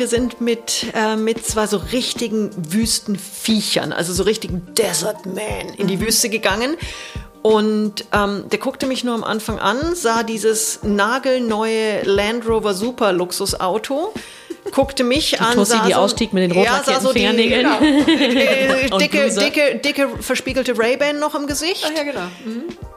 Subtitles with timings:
[0.00, 5.88] Wir sind mit, äh, mit zwar so richtigen Wüstenviechern, also so richtigen Desert Man in
[5.88, 6.78] die Wüste gegangen.
[7.42, 13.12] Und ähm, der guckte mich nur am Anfang an, sah dieses nagelneue Land Rover Super
[13.12, 14.14] Luxusauto,
[14.72, 17.20] guckte mich Die an, Tussi, sah die so, ausstieg mit den ja, sah so die,
[17.20, 21.84] genau, äh, Und dicke, dicke, dicke, verspiegelte Ray-Ban noch im Gesicht.
[21.94, 22.26] ja, genau.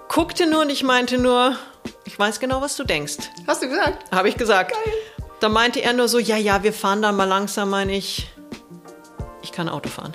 [0.07, 1.57] Guckte nur und ich meinte nur,
[2.05, 3.17] ich weiß genau, was du denkst.
[3.45, 4.09] Hast du gesagt?
[4.09, 4.73] Habe ich gesagt.
[5.43, 8.29] Da meinte er nur so, ja, ja, wir fahren da mal langsam, meine ich,
[9.41, 10.13] ich kann Auto fahren.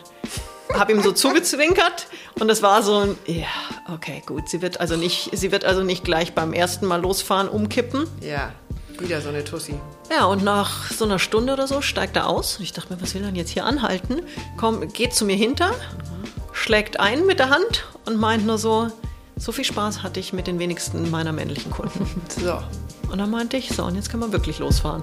[0.73, 2.07] Habe ihm so zugezwinkert
[2.41, 3.45] und das war so ein, ja,
[3.93, 4.49] okay, gut.
[4.49, 8.07] Sie wird also nicht, sie wird also nicht gleich beim ersten Mal losfahren umkippen.
[8.23, 8.55] Ja,
[8.99, 9.75] wieder so eine Tussi.
[10.11, 12.57] Ja, und nach so einer Stunde oder so steigt er aus.
[12.57, 14.23] Und ich dachte mir, was will er denn jetzt hier anhalten?
[14.57, 15.75] Komm, geht zu mir hinter,
[16.55, 18.89] schlägt ein mit der Hand und meint nur so,
[19.37, 22.09] so viel Spaß hatte ich mit den wenigsten meiner männlichen Kunden.
[22.43, 22.63] So.
[23.11, 25.03] Und dann meinte ich, so, und jetzt können wir wirklich losfahren.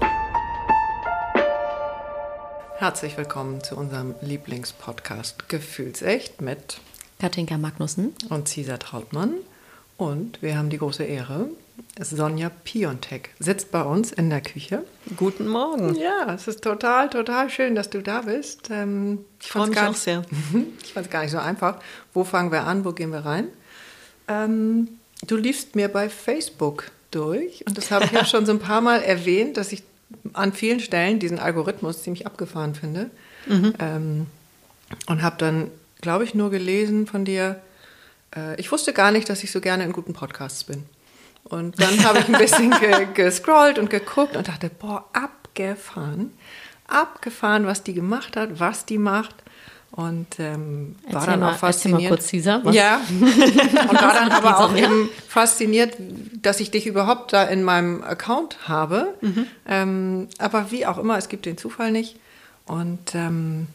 [2.78, 6.78] Herzlich willkommen zu unserem Lieblingspodcast Gefühlsecht mit
[7.18, 8.14] Katinka Magnussen.
[8.28, 9.34] und Cesar Trautmann.
[9.96, 11.48] Und wir haben die große Ehre,
[11.98, 14.84] Sonja Piontek sitzt bei uns in der Küche.
[15.16, 15.94] Guten Morgen.
[15.94, 18.68] Ja, es ist total, total schön, dass du da bist.
[18.70, 20.22] Ähm, Ich freue mich gar auch nicht- sehr.
[20.82, 21.80] Ich fand es gar nicht so einfach.
[22.12, 22.84] Wo fangen wir an?
[22.84, 23.48] Wo gehen wir rein?
[24.28, 24.88] Ähm,
[25.26, 28.80] du liefst mir bei Facebook durch und das habe ich ja schon so ein paar
[28.80, 29.82] Mal erwähnt, dass ich
[30.32, 33.10] an vielen Stellen diesen Algorithmus ziemlich abgefahren finde.
[33.80, 34.26] Ähm,
[35.06, 37.60] und habe dann, glaube ich, nur gelesen von dir,
[38.34, 40.84] äh, ich wusste gar nicht, dass ich so gerne in guten Podcasts bin.
[41.44, 46.32] Und dann habe ich ein bisschen ge gescrollt und geguckt und dachte, boah, abgefahren.
[46.88, 49.34] Abgefahren, was die gemacht hat, was die macht.
[49.96, 52.02] Und ähm, war dann mal- auch fasziniert.
[52.02, 53.00] mal kurz, Cesar, was- Ja.
[53.10, 55.94] und war dann aber auch eben fasziniert,
[56.42, 59.14] dass ich dich überhaupt da in meinem Account habe.
[59.22, 59.46] Mhm.
[59.66, 62.16] Ähm, aber wie auch immer, es gibt den Zufall nicht.
[62.66, 63.68] Und ähm,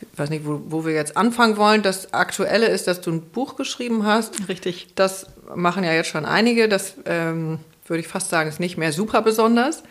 [0.00, 1.82] ich weiß nicht, wo, wo wir jetzt anfangen wollen.
[1.82, 4.48] Das Aktuelle ist, dass du ein Buch geschrieben hast.
[4.48, 4.88] Richtig.
[4.94, 6.68] Das machen ja jetzt schon einige.
[6.68, 7.58] Das ähm,
[7.88, 9.82] würde ich fast sagen, ist nicht mehr super besonders.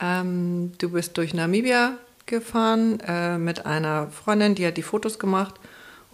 [0.00, 5.54] Ähm, du bist durch Namibia gefahren äh, mit einer Freundin, die hat die Fotos gemacht.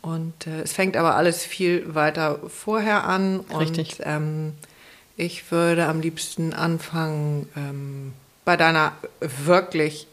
[0.01, 3.41] Und äh, es fängt aber alles viel weiter vorher an.
[3.59, 3.99] Richtig.
[3.99, 4.53] Und ähm,
[5.17, 8.13] ich würde am liebsten anfangen ähm,
[8.45, 10.07] bei deiner wirklich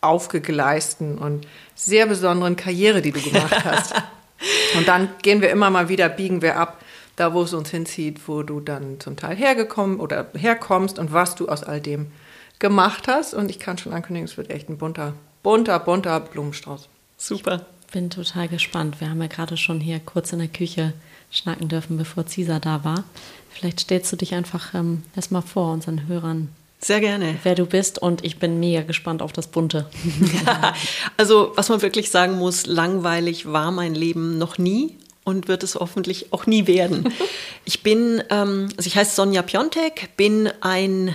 [0.00, 3.94] aufgegleisten und sehr besonderen Karriere, die du gemacht hast.
[4.76, 6.82] und dann gehen wir immer mal wieder, biegen wir ab,
[7.16, 11.34] da wo es uns hinzieht, wo du dann zum Teil hergekommen oder herkommst und was
[11.34, 12.10] du aus all dem
[12.58, 13.34] gemacht hast.
[13.34, 16.88] Und ich kann schon ankündigen, es wird echt ein bunter, bunter, bunter Blumenstrauß.
[17.16, 17.66] Super.
[17.92, 19.00] Bin total gespannt.
[19.00, 20.92] Wir haben ja gerade schon hier kurz in der Küche
[21.30, 23.04] schnacken dürfen, bevor Cesar da war.
[23.50, 26.48] Vielleicht stellst du dich einfach ähm, erstmal vor unseren Hörern,
[26.80, 27.36] Sehr gerne.
[27.42, 27.98] wer du bist.
[27.98, 29.88] Und ich bin mega gespannt auf das Bunte.
[31.16, 35.74] Also, was man wirklich sagen muss, langweilig war mein Leben noch nie und wird es
[35.74, 37.12] hoffentlich auch nie werden.
[37.64, 41.14] Ich bin, ähm, also ich heiße Sonja Piontek, bin ein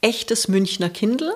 [0.00, 1.30] echtes Münchner Kindl,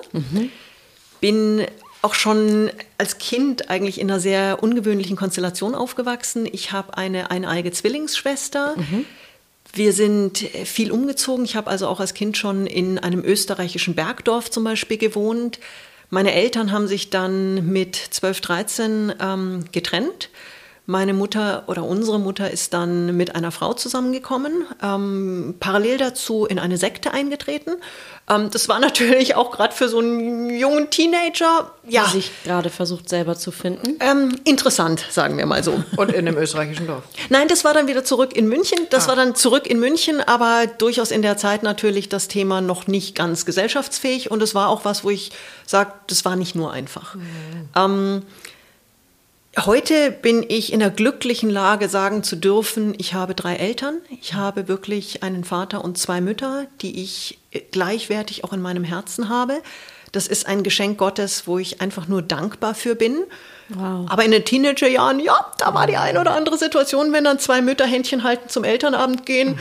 [1.21, 1.65] bin
[2.01, 6.47] auch schon als Kind eigentlich in einer sehr ungewöhnlichen Konstellation aufgewachsen.
[6.51, 8.75] Ich habe eine eineige Zwillingsschwester.
[9.73, 11.43] Wir sind viel umgezogen.
[11.45, 15.59] Ich habe also auch als Kind schon in einem österreichischen Bergdorf zum Beispiel gewohnt.
[16.09, 20.29] Meine Eltern haben sich dann mit 12, 13 ähm, getrennt.
[20.89, 26.59] Meine Mutter oder unsere Mutter ist dann mit einer Frau zusammengekommen, ähm, parallel dazu in
[26.59, 27.71] eine Sekte eingetreten.
[28.29, 32.69] Ähm, das war natürlich auch gerade für so einen jungen Teenager, ja, Die sich gerade
[32.69, 33.97] versucht selber zu finden.
[33.99, 35.81] ähm, interessant, sagen wir mal so.
[35.95, 37.03] Und in einem österreichischen Dorf.
[37.29, 38.79] Nein, das war dann wieder zurück in München.
[38.89, 42.87] Das war dann zurück in München, aber durchaus in der Zeit natürlich das Thema noch
[42.87, 44.31] nicht ganz gesellschaftsfähig.
[44.31, 45.31] Und es war auch was, wo ich
[45.65, 47.15] sage, das war nicht nur einfach.
[47.75, 48.23] Ähm,
[49.67, 53.99] heute bin ich in der glücklichen Lage, sagen zu dürfen, ich habe drei Eltern.
[54.21, 58.83] Ich habe wirklich einen Vater und zwei Mütter, die ich äh, gleichwertig auch in meinem
[58.83, 59.61] Herzen habe.
[60.13, 63.17] Das ist ein Geschenk Gottes, wo ich einfach nur dankbar für bin.
[63.69, 64.07] Wow.
[64.09, 67.61] Aber in den Teenagerjahren, ja, da war die eine oder andere Situation, wenn dann zwei
[67.61, 69.59] Mütter Händchen halten zum Elternabend gehen.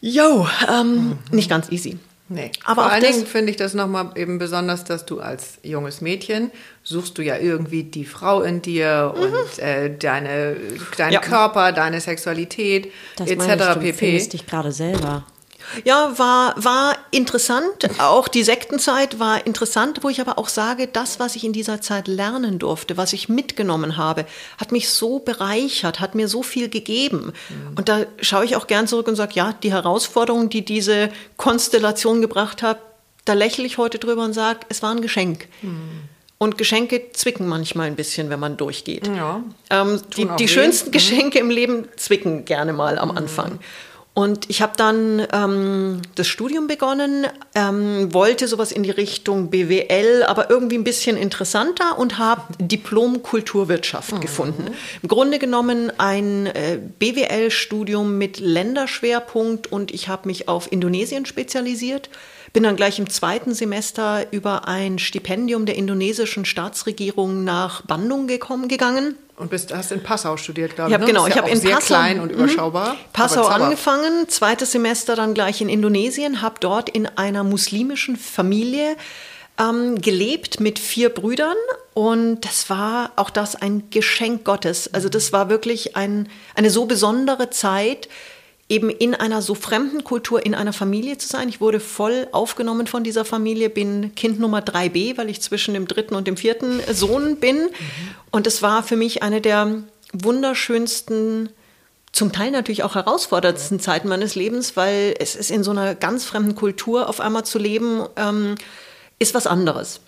[0.00, 1.98] Jo, ähm, nicht ganz easy.
[2.32, 2.52] Nee.
[2.64, 6.52] Aber Vor allen Dingen finde ich das nochmal eben besonders, dass du als junges Mädchen
[6.90, 10.56] suchst du ja irgendwie die Frau in dir und äh, deine,
[10.96, 11.20] deinen Ja.
[11.20, 13.74] Körper, deine Sexualität Das etc.
[13.74, 13.92] du pp.
[13.92, 15.24] findest dich gerade selber.
[15.84, 17.88] Ja, war, war interessant.
[17.98, 21.80] Auch die Sektenzeit war interessant, wo ich aber auch sage, das, was ich in dieser
[21.80, 24.24] Zeit lernen durfte, was ich mitgenommen habe,
[24.58, 27.32] hat mich so bereichert, hat mir so viel gegeben.
[27.76, 32.20] Und da schaue ich auch gern zurück und sage, ja, die Herausforderungen, die diese Konstellation
[32.20, 32.78] gebracht hat,
[33.26, 35.46] da lächle ich heute drüber und sage, es war ein Geschenk.
[36.42, 39.06] Und Geschenke zwicken manchmal ein bisschen, wenn man durchgeht.
[39.14, 40.92] Ja, Ähm, die die schönsten Mhm.
[40.92, 43.58] Geschenke im Leben zwicken gerne mal am Anfang.
[44.14, 50.24] Und ich habe dann ähm, das Studium begonnen, ähm, wollte sowas in die Richtung BWL,
[50.26, 54.20] aber irgendwie ein bisschen interessanter und habe Diplom Kulturwirtschaft Mhm.
[54.20, 54.64] gefunden.
[55.02, 62.08] Im Grunde genommen ein äh, BWL-Studium mit Länderschwerpunkt und ich habe mich auf Indonesien spezialisiert.
[62.52, 68.66] Bin dann gleich im zweiten Semester über ein Stipendium der indonesischen Staatsregierung nach Bandung gekommen,
[68.68, 69.14] gegangen.
[69.36, 71.06] Und bist, hast in Passau studiert, glaube Ich ne?
[71.06, 72.38] genau, ich ja habe in sehr Passau, klein und Mhm.
[72.38, 72.96] überschaubar.
[73.12, 78.96] Passau angefangen, zweites Semester dann gleich in Indonesien, habe dort in einer muslimischen Familie
[79.58, 81.56] ähm, gelebt mit vier Brüdern
[81.94, 84.92] und das war auch das ein Geschenk Gottes.
[84.92, 88.08] Also das war wirklich ein, eine so besondere Zeit,
[88.70, 91.48] eben in einer so fremden Kultur in einer Familie zu sein.
[91.48, 95.88] Ich wurde voll aufgenommen von dieser Familie, bin Kind Nummer 3b, weil ich zwischen dem
[95.88, 97.68] dritten und dem vierten Sohn bin.
[98.30, 99.82] Und es war für mich eine der
[100.12, 101.50] wunderschönsten
[102.12, 106.24] zum Teil natürlich auch herausforderndsten Zeiten meines Lebens, weil es ist in so einer ganz
[106.24, 108.54] fremden Kultur auf einmal zu leben, ähm,
[109.18, 110.00] ist was anderes.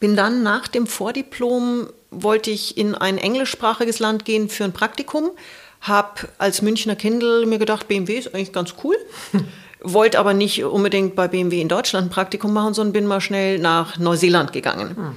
[0.00, 5.30] Bin dann nach dem Vordiplom, wollte ich in ein englischsprachiges Land gehen für ein Praktikum,
[5.80, 8.96] habe als Münchner Kindle mir gedacht, BMW ist eigentlich ganz cool.
[9.82, 13.58] Wollte aber nicht unbedingt bei BMW in Deutschland ein Praktikum machen, sondern bin mal schnell
[13.58, 15.16] nach Neuseeland gegangen.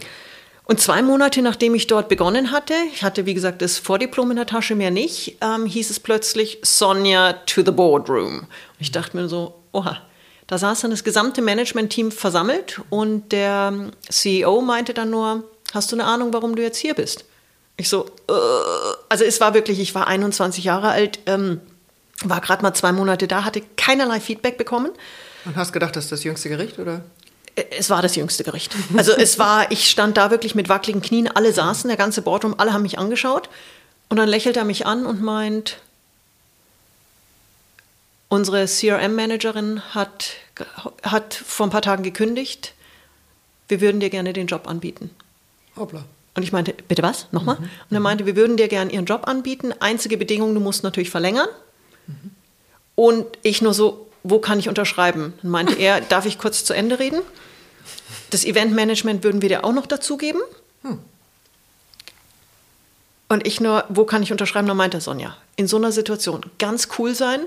[0.65, 4.38] Und zwei Monate nachdem ich dort begonnen hatte, ich hatte wie gesagt das Vordiplom in
[4.38, 8.39] der Tasche, mehr nicht, ähm, hieß es plötzlich Sonja to the boardroom.
[8.39, 8.48] Und
[8.80, 10.01] ich dachte mir so, oha,
[10.48, 15.44] da saß dann das gesamte Management-Team versammelt und der CEO meinte dann nur,
[15.74, 17.25] hast du eine Ahnung, warum du jetzt hier bist?
[17.77, 18.33] Ich so, äh,
[19.09, 21.59] also es war wirklich, ich war 21 Jahre alt, ähm,
[22.23, 24.91] war gerade mal zwei Monate da, hatte keinerlei Feedback bekommen.
[25.45, 27.03] Und hast gedacht, das ist das jüngste Gericht, oder?
[27.77, 28.75] Es war das jüngste Gericht.
[28.97, 32.55] Also es war, ich stand da wirklich mit wackeligen Knien, alle saßen, der ganze Boardroom,
[32.57, 33.49] alle haben mich angeschaut.
[34.09, 35.77] Und dann lächelt er mich an und meint,
[38.29, 40.31] unsere CRM-Managerin hat,
[41.03, 42.73] hat vor ein paar Tagen gekündigt,
[43.67, 45.09] wir würden dir gerne den Job anbieten.
[45.75, 46.03] Hoppla.
[46.35, 47.27] Und ich meinte, bitte was?
[47.31, 47.57] Nochmal?
[47.57, 49.74] Und er meinte, wir würden dir gerne ihren Job anbieten.
[49.80, 51.47] Einzige Bedingung, du musst natürlich verlängern.
[52.95, 55.33] Und ich nur so, wo kann ich unterschreiben?
[55.41, 57.21] Dann meinte er, darf ich kurz zu Ende reden?
[58.30, 60.41] Das Eventmanagement würden wir dir auch noch dazugeben.
[63.33, 64.68] Und ich nur, wo kann ich unterschreiben?
[64.68, 67.39] Dann meinte Sonja, in so einer Situation ganz cool sein,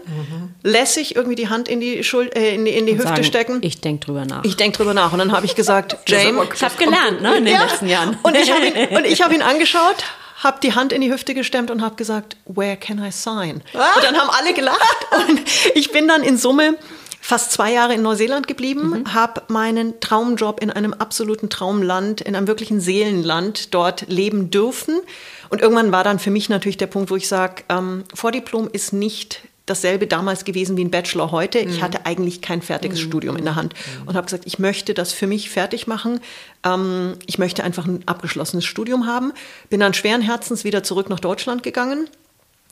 [0.65, 3.59] lässig irgendwie die Hand in die, Schul äh, in die, in die Hüfte sagen, stecken.
[3.63, 4.43] Ich denke drüber nach.
[4.45, 5.13] Ich denke drüber nach.
[5.13, 7.63] Und dann habe ich gesagt, Jane, Ich habe gelernt, ne, in den Ja.
[7.65, 8.19] letzten Jahren.
[8.23, 9.97] Und ich habe ihn, und ich hab ihn angeschaut,
[10.43, 13.63] habe die Hand in die Hüfte gestemmt und habe gesagt, where can I sign?
[13.73, 15.41] Und dann haben alle gelacht und
[15.75, 16.77] ich bin dann in Summe
[17.27, 22.47] fast zwei Jahre in Neuseeland geblieben, habe meinen Traumjob in einem absoluten Traumland, in einem
[22.47, 25.01] wirklichen Seelenland dort leben dürfen.
[25.49, 28.93] Und irgendwann war dann für mich natürlich der Punkt, wo ich sage, ähm, Vordiplom ist
[28.93, 31.59] nicht dasselbe damals gewesen wie ein Bachelor heute.
[31.59, 33.75] Ich hatte eigentlich kein fertiges Studium in der Hand
[34.07, 36.21] und habe gesagt, ich möchte das für mich fertig machen.
[36.63, 39.33] Ähm, ich möchte einfach ein abgeschlossenes Studium haben.
[39.69, 42.09] Bin dann schweren Herzens wieder zurück nach Deutschland gegangen.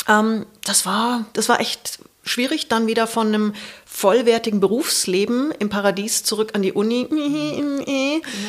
[0.08, 3.54] Ähm, das, war, das war echt schwierig, dann wieder von einem
[3.86, 7.06] vollwertigen Berufsleben im Paradies zurück an die Uni.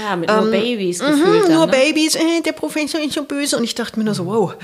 [0.01, 1.19] Ja, mit nur Babys gefühlt.
[1.19, 1.71] Mhm, dann, nur ne?
[1.71, 3.57] Babys, äh, der Professor ist so böse.
[3.57, 4.55] Und ich dachte mir nur so, wow.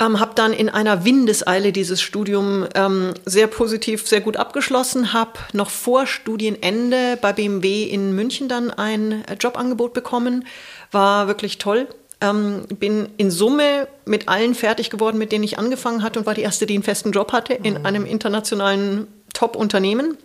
[0.00, 5.32] Ähm, habe dann in einer Windeseile dieses Studium ähm, sehr positiv, sehr gut abgeschlossen, habe
[5.52, 10.46] noch vor Studienende bei BMW in München dann ein äh, Jobangebot bekommen.
[10.92, 11.88] War wirklich toll.
[12.20, 16.34] Ähm, bin in Summe mit allen fertig geworden, mit denen ich angefangen hatte und war
[16.34, 20.16] die erste, die einen festen Job hatte in einem internationalen Top-Unternehmen.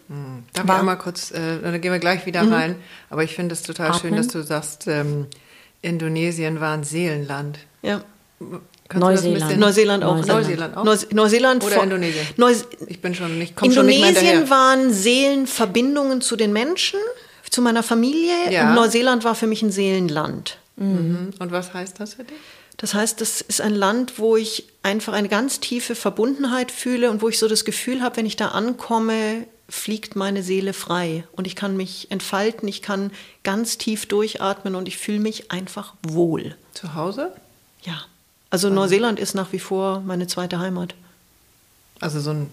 [0.54, 2.54] Darf ich War- einmal kurz, äh, da gehen wir gleich wieder Mhm.
[2.54, 2.76] rein.
[3.12, 4.16] Aber ich finde es total schön, Atmen.
[4.16, 5.28] dass du sagst, ähm,
[5.84, 7.60] Indonesien war ein Seelenland.
[7.84, 8.02] Ja.
[8.94, 9.60] Neuseeland.
[9.60, 10.26] Neuseeland auch.
[10.26, 10.84] Neuseeland auch?
[10.84, 12.26] Neus Neuseeland Oder Indonesien?
[12.38, 14.50] Neus Ich bin schon nicht, komm schon nicht mehr Indonesien hinterher.
[14.50, 17.00] waren Seelenverbindungen zu den Menschen,
[17.50, 18.34] zu meiner Familie.
[18.52, 18.70] Ja.
[18.70, 20.58] Und Neuseeland war für mich ein Seelenland.
[20.76, 21.32] Mhm.
[21.40, 22.38] Und was heißt das für dich?
[22.78, 27.22] Das heißt, das ist ein Land, wo ich einfach eine ganz tiefe Verbundenheit fühle und
[27.22, 31.48] wo ich so das Gefühl habe, wenn ich da ankomme, fliegt meine Seele frei und
[31.48, 33.12] ich kann mich entfalten, ich kann
[33.44, 36.56] ganz tief durchatmen und ich fühle mich einfach wohl.
[36.74, 37.32] Zu Hause?
[37.84, 38.06] Ja.
[38.50, 40.96] Also Neuseeland ist nach wie vor meine zweite Heimat.
[42.00, 42.50] Also so ein,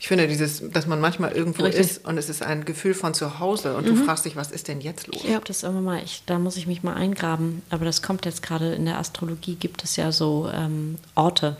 [0.00, 1.80] ich finde dieses, dass man manchmal irgendwo Richtig.
[1.80, 4.68] ist und es ist ein Gefühl von zu Hause und du fragst dich, was ist
[4.68, 5.22] denn jetzt los?
[5.24, 8.24] Ich habe das irgendwann mal, ich, da muss ich mich mal eingraben, aber das kommt
[8.24, 11.56] jetzt gerade in der Astrologie, gibt es ja so ähm, Orte,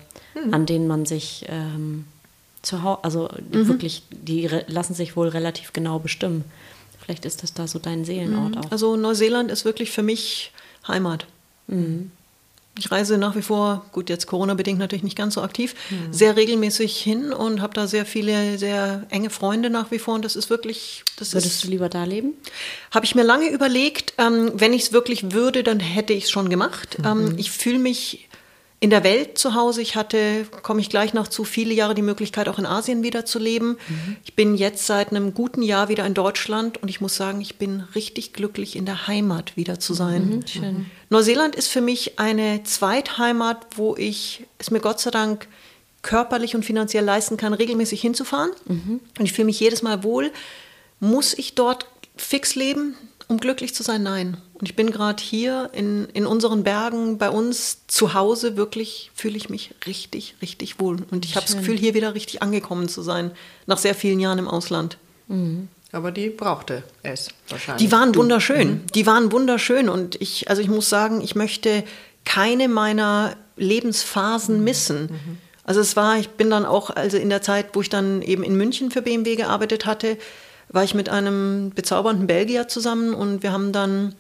[0.52, 2.04] an denen man sich ähm,
[2.62, 6.44] zu Hause, also wirklich, die re- lassen sich wohl relativ genau bestimmen.
[7.00, 8.70] Vielleicht ist das da so dein Seelenort auch.
[8.70, 10.52] Also Neuseeland ist wirklich für mich
[10.86, 11.26] Heimat.
[12.78, 15.74] Ich reise nach wie vor, gut, jetzt Corona-bedingt natürlich nicht ganz so aktiv,
[16.10, 20.14] sehr regelmäßig hin und habe da sehr viele, sehr enge Freunde nach wie vor.
[20.14, 22.34] Und das ist wirklich, das Würdest ist, du lieber da leben?
[22.90, 26.30] habe ich mir lange überlegt, ähm, wenn ich es wirklich würde, dann hätte ich es
[26.30, 26.98] schon gemacht.
[27.04, 28.28] Ähm, ich fühle mich
[28.80, 29.82] in der Welt zu Hause.
[29.82, 33.24] Ich hatte, komme ich gleich noch zu, viele Jahre die Möglichkeit, auch in Asien wieder
[33.24, 33.76] zu leben.
[34.24, 37.56] Ich bin jetzt seit einem guten Jahr wieder in Deutschland und ich muss sagen, ich
[37.56, 40.44] bin richtig glücklich, in der Heimat wieder zu sein.
[40.46, 40.86] Schön.
[41.10, 45.48] Neuseeland ist für mich eine Zweitheimat, wo ich es mir Gott sei Dank
[46.02, 48.50] körperlich und finanziell leisten kann, regelmäßig hinzufahren.
[49.18, 50.30] Und ich fühle mich jedes Mal wohl.
[51.00, 52.94] Muss ich dort fix leben,
[53.26, 54.04] um glücklich zu sein?
[54.04, 54.36] Nein.
[54.58, 59.36] Und ich bin gerade hier in, in unseren Bergen bei uns zu Hause wirklich, fühle
[59.36, 60.96] ich mich richtig, richtig wohl.
[61.10, 61.56] Und ich habe das.
[61.56, 63.30] Gefühl, hier wieder richtig angekommen zu sein,
[63.66, 64.98] nach sehr vielen Jahren im Ausland.
[65.92, 67.86] Aber die brauchte es wahrscheinlich.
[67.86, 68.82] Die waren wunderschön.
[68.94, 69.88] Die waren wunderschön.
[69.88, 71.84] Und ich, also ich muss sagen, ich möchte
[72.24, 75.38] keine meiner Lebensphasen missen.
[75.62, 78.42] Also es war, ich bin dann auch, also in der Zeit, wo ich dann eben
[78.42, 80.18] in München für BMW gearbeitet hatte,
[80.68, 84.14] war ich mit einem bezaubernden Belgier zusammen und wir haben dann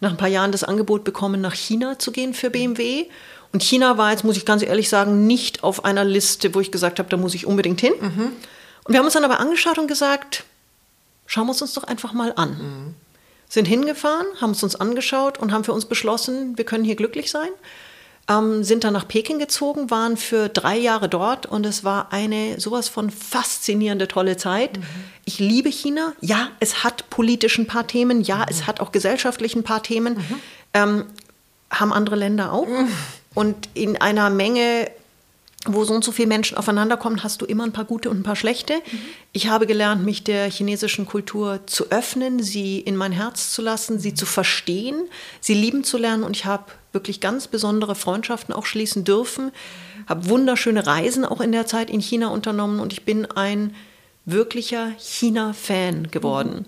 [0.00, 3.06] nach ein paar Jahren das Angebot bekommen, nach China zu gehen für BMW.
[3.52, 6.70] Und China war jetzt, muss ich ganz ehrlich sagen, nicht auf einer Liste, wo ich
[6.70, 7.94] gesagt habe, da muss ich unbedingt hin.
[7.98, 10.44] Und wir haben uns dann aber angeschaut und gesagt,
[11.26, 12.94] schauen wir es uns doch einfach mal an.
[13.48, 17.30] Sind hingefahren, haben es uns angeschaut und haben für uns beschlossen, wir können hier glücklich
[17.30, 17.48] sein.
[18.28, 22.60] Ähm, sind dann nach Peking gezogen, waren für drei Jahre dort und es war eine
[22.60, 24.78] sowas von faszinierende, tolle Zeit.
[25.24, 26.12] Ich liebe China.
[26.20, 28.20] Ja, es hat politisch ein paar Themen.
[28.20, 30.18] Ja, es hat auch gesellschaftlich ein paar Themen.
[30.74, 31.04] Ähm,
[31.70, 32.68] haben andere Länder auch.
[33.34, 34.90] Und in einer Menge
[35.66, 38.22] wo so und so viele Menschen aufeinanderkommen, hast du immer ein paar gute und ein
[38.22, 38.74] paar schlechte.
[39.32, 43.98] Ich habe gelernt, mich der chinesischen Kultur zu öffnen, sie in mein Herz zu lassen,
[43.98, 45.08] sie zu verstehen,
[45.40, 46.22] sie lieben zu lernen.
[46.22, 49.52] Und ich habe wirklich ganz besondere Freundschaften auch schließen dürfen,
[50.06, 53.74] habe wunderschöne Reisen auch in der Zeit in China unternommen und ich bin ein
[54.24, 56.66] wirklicher China-Fan geworden.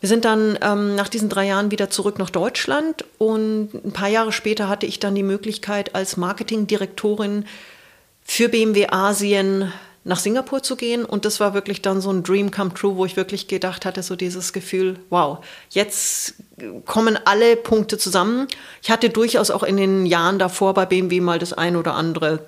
[0.00, 4.08] Wir sind dann ähm, nach diesen drei Jahren wieder zurück nach Deutschland und ein paar
[4.08, 7.44] Jahre später hatte ich dann die Möglichkeit, als Marketingdirektorin
[8.24, 9.72] für BMW Asien
[10.04, 11.04] nach Singapur zu gehen.
[11.04, 14.02] Und das war wirklich dann so ein Dream come true, wo ich wirklich gedacht hatte,
[14.02, 15.38] so dieses Gefühl, wow,
[15.70, 16.34] jetzt
[16.84, 18.48] kommen alle Punkte zusammen.
[18.82, 22.40] Ich hatte durchaus auch in den Jahren davor bei BMW mal das ein oder andere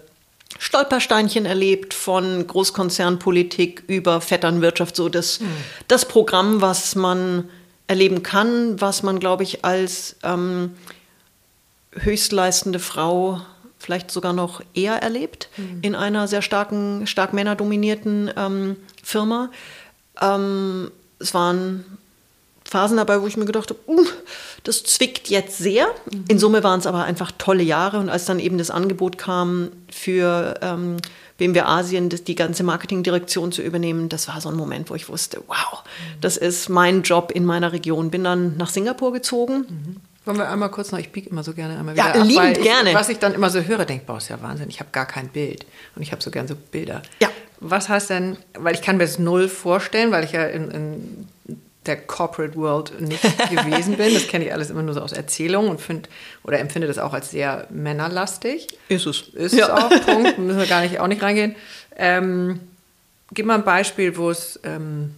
[0.59, 5.41] Stolpersteinchen erlebt, von Großkonzernpolitik über Vetternwirtschaft, so das,
[5.89, 7.49] das Programm, was man
[7.87, 10.75] erleben kann, was man, glaube ich, als ähm,
[11.93, 13.41] höchstleistende Frau
[13.85, 15.49] vielleicht sogar noch eher erlebt
[15.83, 19.51] in einer sehr starken, stark männerdominierten ähm, Firma.
[20.21, 21.85] Ähm, es waren
[22.65, 24.07] Phasen dabei, wo ich mir gedacht habe, uh,
[24.65, 25.87] das zwickt jetzt sehr.
[26.29, 27.99] In Summe waren es aber einfach tolle Jahre.
[27.99, 30.97] Und als dann eben das Angebot kam, für ähm,
[31.37, 35.09] BMW Asien das, die ganze Marketingdirektion zu übernehmen, das war so ein Moment, wo ich
[35.11, 35.85] wusste, wow,
[36.23, 38.11] das ist mein Job in meiner Region.
[38.11, 40.01] Bin dann nach Singapur gezogen.
[40.25, 42.59] Wollen wir einmal kurz noch, ich biege immer so gerne einmal Ja, wieder ab, liebend
[42.59, 42.95] ich, gerne.
[42.95, 45.29] Was ich dann immer so höre, denke, boah, ist ja Wahnsinn, ich habe gar kein
[45.29, 45.67] Bild.
[45.97, 47.03] Und ich habe so gern so Bilder.
[47.21, 47.29] Ja.
[47.61, 51.29] Was heißt denn, weil ich kann mir das null vorstellen, weil ich ja in, in
[51.87, 54.15] der Corporate World nicht gewesen bin.
[54.15, 56.09] Das kenne ich alles immer nur so aus Erzählungen und finde
[56.43, 58.69] oder empfinde das auch als sehr männerlastig.
[58.89, 59.29] Ist es.
[59.29, 61.55] Ist es auch, Punkt, müssen wir gar nicht, auch nicht reingehen.
[61.97, 62.61] Ähm,
[63.33, 65.15] gib mal ein Beispiel, wo es, ähm,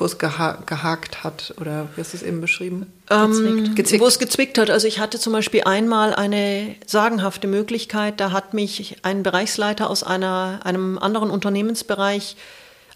[0.00, 2.92] wo es geha gehakt hat oder wie hast du es eben beschrieben?
[3.10, 4.00] Ähm, Gezwickt.
[4.02, 4.70] Wo es gezwickt hat.
[4.70, 10.02] Also ich hatte zum Beispiel einmal eine sagenhafte Möglichkeit, da hat mich ein Bereichsleiter aus
[10.02, 12.36] einer, einem anderen Unternehmensbereich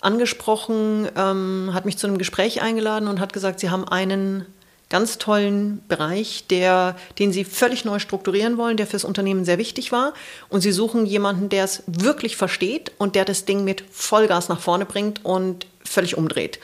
[0.01, 4.47] angesprochen, ähm, hat mich zu einem Gespräch eingeladen und hat gesagt, sie haben einen
[4.91, 9.93] ganz tollen Bereich, der, den sie völlig neu strukturieren wollen, der fürs Unternehmen sehr wichtig
[9.93, 10.13] war.
[10.51, 14.61] Und sie suchen jemanden, der es wirklich versteht und der das Ding mit Vollgas nach
[14.61, 16.61] vorne bringt und völlig umdreht.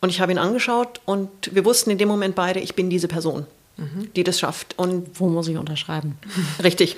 [0.00, 3.08] Und ich habe ihn angeschaut und wir wussten in dem Moment beide, ich bin diese
[3.08, 3.46] Person,
[4.16, 4.76] die das schafft.
[4.76, 6.18] Und Wo muss ich unterschreiben?
[6.62, 6.96] Richtig.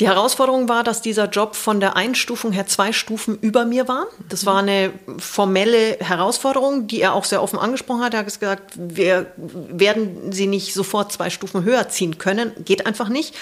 [0.00, 4.06] Die Herausforderung war, dass dieser Job von der Einstufung her zwei Stufen über mir war.
[4.28, 8.14] Das war eine formelle Herausforderung, die er auch sehr offen angesprochen hat.
[8.14, 12.52] Er hat gesagt, wir werden Sie nicht sofort zwei Stufen höher ziehen können.
[12.64, 13.34] Geht einfach nicht.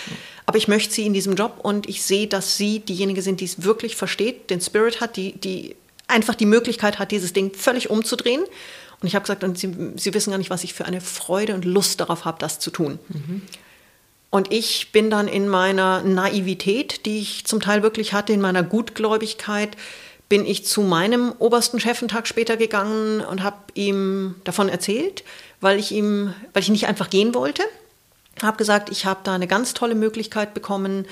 [0.46, 3.44] Aber ich möchte Sie in diesem Job und ich sehe, dass Sie diejenige sind, die
[3.44, 5.76] es wirklich versteht, den Spirit hat, die, die
[6.08, 8.42] einfach die Möglichkeit hat, dieses Ding völlig umzudrehen.
[9.00, 11.54] Und ich habe gesagt, und Sie, Sie wissen gar nicht, was ich für eine Freude
[11.54, 12.98] und Lust darauf habe, das zu tun.
[14.30, 18.62] Und ich bin dann in meiner Naivität, die ich zum Teil wirklich hatte, in meiner
[18.62, 19.76] Gutgläubigkeit,
[20.28, 25.24] bin ich zu meinem obersten Chef einen Tag später gegangen und habe ihm davon erzählt,
[25.60, 27.64] weil ich ihm, weil ich nicht einfach gehen wollte.
[28.40, 31.06] habe gesagt, ich habe da eine ganz tolle Möglichkeit bekommen,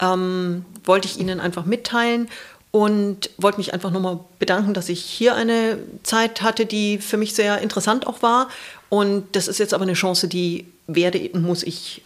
[0.00, 2.28] ähm, wollte ich Ihnen einfach mitteilen
[2.74, 7.32] und wollte mich einfach nochmal bedanken, dass ich hier eine Zeit hatte, die für mich
[7.32, 8.48] sehr interessant auch war.
[8.88, 12.02] Und das ist jetzt aber eine Chance, die werde und muss ich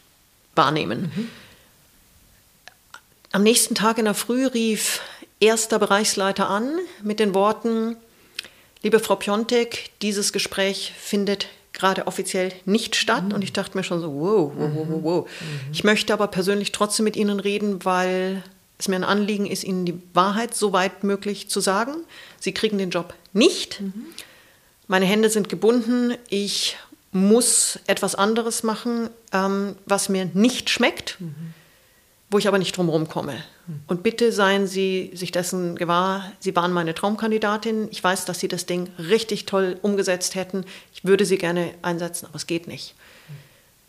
[0.54, 1.10] wahrnehmen.
[1.16, 1.28] Mhm.
[3.32, 5.00] Am nächsten Tag in der Früh rief
[5.40, 6.68] erster Bereichsleiter an
[7.02, 7.96] mit den Worten,
[8.82, 13.24] liebe Frau Piontek, dieses Gespräch findet gerade offiziell nicht statt.
[13.28, 13.32] Mhm.
[13.32, 15.26] Und ich dachte mir schon so, wow, wow, wow, wow.
[15.26, 15.72] Mhm.
[15.72, 18.42] Ich möchte aber persönlich trotzdem mit Ihnen reden, weil
[18.78, 21.96] es mir ein Anliegen ist, Ihnen die Wahrheit so weit möglich zu sagen.
[22.38, 23.80] Sie kriegen den Job nicht.
[23.80, 24.06] Mhm.
[24.86, 26.14] Meine Hände sind gebunden.
[26.28, 26.76] Ich
[27.12, 31.54] muss etwas anderes machen, ähm, was mir nicht schmeckt, mhm.
[32.30, 33.42] wo ich aber nicht drumherum komme.
[33.66, 33.80] Mhm.
[33.88, 37.88] Und bitte seien Sie sich dessen gewahr, Sie waren meine Traumkandidatin.
[37.90, 40.64] Ich weiß, dass Sie das Ding richtig toll umgesetzt hätten.
[40.94, 42.94] Ich würde Sie gerne einsetzen, aber es geht nicht.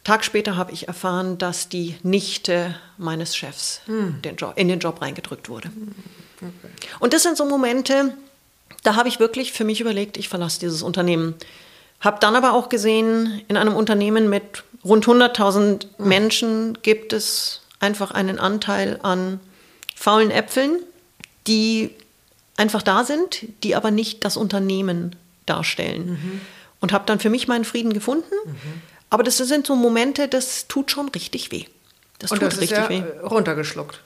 [0.09, 4.23] Tag später habe ich erfahren, dass die Nichte meines Chefs hm.
[4.23, 5.69] den Job, in den Job reingedrückt wurde.
[6.37, 6.73] Okay.
[6.99, 8.15] Und das sind so Momente,
[8.81, 11.35] da habe ich wirklich für mich überlegt, ich verlasse dieses Unternehmen.
[11.99, 16.07] Habe dann aber auch gesehen, in einem Unternehmen mit rund 100.000 hm.
[16.07, 19.39] Menschen gibt es einfach einen Anteil an
[19.95, 20.79] faulen Äpfeln,
[21.45, 21.91] die
[22.57, 26.09] einfach da sind, die aber nicht das Unternehmen darstellen.
[26.09, 26.41] Mhm.
[26.79, 28.33] Und habe dann für mich meinen Frieden gefunden.
[28.43, 31.65] Mhm aber das sind so Momente, das tut schon richtig weh.
[32.19, 33.03] Das Und tut das richtig ist ja weh.
[33.23, 34.01] runtergeschluckt.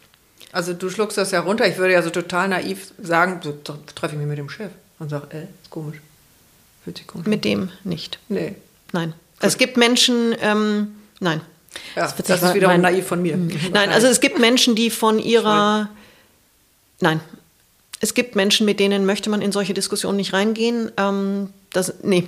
[0.51, 1.67] Also du schluckst das ja runter.
[1.67, 3.53] Ich würde ja so total naiv sagen, so
[3.95, 5.97] treffe ich mich mit dem Chef und sage, äh, ist komisch.
[6.83, 8.19] Fühlt sich komisch Mit dem nicht.
[8.29, 8.55] Nee.
[8.91, 9.09] Nein.
[9.09, 9.17] Gut.
[9.41, 11.41] Es gibt Menschen, ähm, nein.
[11.95, 13.35] Ja, das, das ist wiederum naiv von mir.
[13.71, 15.89] Nein, also es gibt Menschen, die von ihrer...
[16.99, 17.19] Nein.
[17.99, 20.91] Es gibt Menschen, mit denen möchte man in solche Diskussionen nicht reingehen.
[20.97, 22.27] Ähm, das, nee,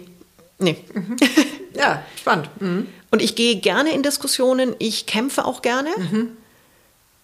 [0.58, 0.78] nee.
[0.94, 1.16] Mhm.
[1.76, 2.50] Ja, spannend.
[2.60, 2.88] Mhm.
[3.12, 6.32] Und ich gehe gerne in Diskussionen, ich kämpfe auch gerne, mhm.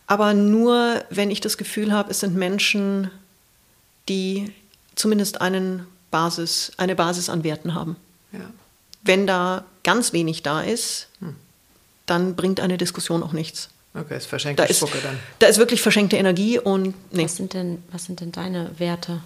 [0.07, 3.09] aber nur, wenn ich das Gefühl habe, es sind Menschen,
[4.07, 4.53] die
[4.95, 7.95] zumindest einen Basis, eine Basis an Werten haben.
[8.31, 8.49] Ja.
[9.03, 11.35] Wenn da ganz wenig da ist, hm.
[12.05, 13.69] dann bringt eine Diskussion auch nichts.
[13.93, 15.17] Okay, ist verschenkte da Spucke dann.
[15.39, 17.23] Da ist wirklich verschenkte Energie und nee.
[17.23, 19.21] Was sind denn, was sind denn deine Werte?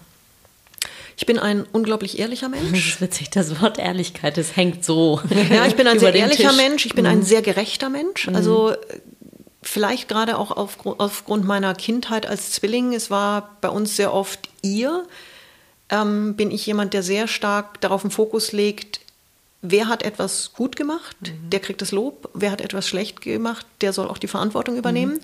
[1.17, 2.71] Ich bin ein unglaublich ehrlicher Mensch.
[2.71, 5.21] Das ist witzig, das Wort Ehrlichkeit, das hängt so.
[5.49, 6.57] Ja, ich bin ein sehr ehrlicher Tisch.
[6.57, 7.11] Mensch, ich bin mhm.
[7.11, 8.27] ein sehr gerechter Mensch.
[8.27, 8.35] Mhm.
[8.35, 8.73] Also
[9.61, 14.49] vielleicht gerade auch auf, aufgrund meiner Kindheit als Zwilling, es war bei uns sehr oft
[14.61, 15.05] ihr,
[15.89, 19.01] ähm, bin ich jemand, der sehr stark darauf einen Fokus legt,
[19.61, 21.49] wer hat etwas gut gemacht, mhm.
[21.49, 25.13] der kriegt das Lob, wer hat etwas schlecht gemacht, der soll auch die Verantwortung übernehmen.
[25.13, 25.19] Mhm.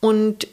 [0.00, 0.48] Und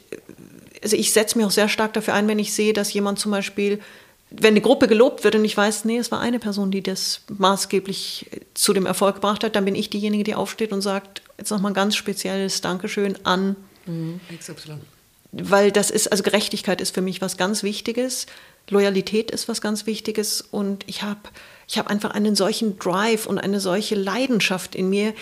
[0.82, 3.32] also ich setze mich auch sehr stark dafür ein, wenn ich sehe, dass jemand zum
[3.32, 3.80] Beispiel
[4.30, 7.20] wenn eine Gruppe gelobt wird und ich weiß, nee, es war eine Person, die das
[7.28, 11.50] maßgeblich zu dem Erfolg gebracht hat, dann bin ich diejenige, die aufsteht und sagt, jetzt
[11.50, 14.20] nochmal ein ganz spezielles Dankeschön an mhm.
[14.36, 14.78] XY.
[15.32, 18.26] Weil das ist, also Gerechtigkeit ist für mich was ganz Wichtiges,
[18.68, 21.20] Loyalität ist was ganz Wichtiges und ich habe
[21.68, 25.14] ich hab einfach einen solchen Drive und eine solche Leidenschaft in mir,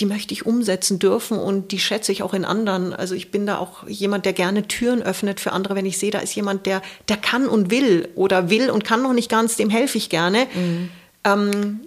[0.00, 2.92] die möchte ich umsetzen dürfen und die schätze ich auch in anderen.
[2.92, 6.10] Also ich bin da auch jemand, der gerne Türen öffnet für andere, wenn ich sehe,
[6.10, 9.56] da ist jemand, der, der kann und will oder will und kann noch nicht ganz,
[9.56, 10.46] dem helfe ich gerne.
[10.54, 10.88] Mhm.
[11.24, 11.80] Ähm,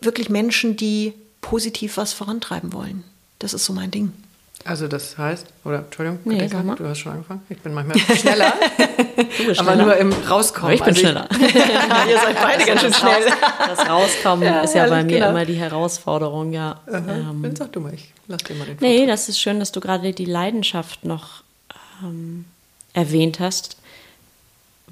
[0.00, 3.04] wirklich Menschen, die positiv was vorantreiben wollen.
[3.38, 4.12] Das ist so mein Ding.
[4.64, 7.42] Also das heißt, oder Entschuldigung, nee, du hast schon angefangen.
[7.48, 9.03] Ich bin manchmal schneller, schneller.
[9.56, 10.66] Aber nur im Rauskommen.
[10.66, 11.28] Aber ich bin also schneller.
[12.08, 13.24] Ihr seid beide ganz schön schnell.
[13.58, 15.30] Das Rauskommen ja, ist ja bei mir genau.
[15.30, 16.80] immer die Herausforderung, ja.
[16.90, 18.80] Ähm, sag du mal, ich lass dir mal den Vortrag.
[18.80, 21.42] Nee, das ist schön, dass du gerade die Leidenschaft noch
[22.02, 22.44] ähm,
[22.92, 23.76] erwähnt hast,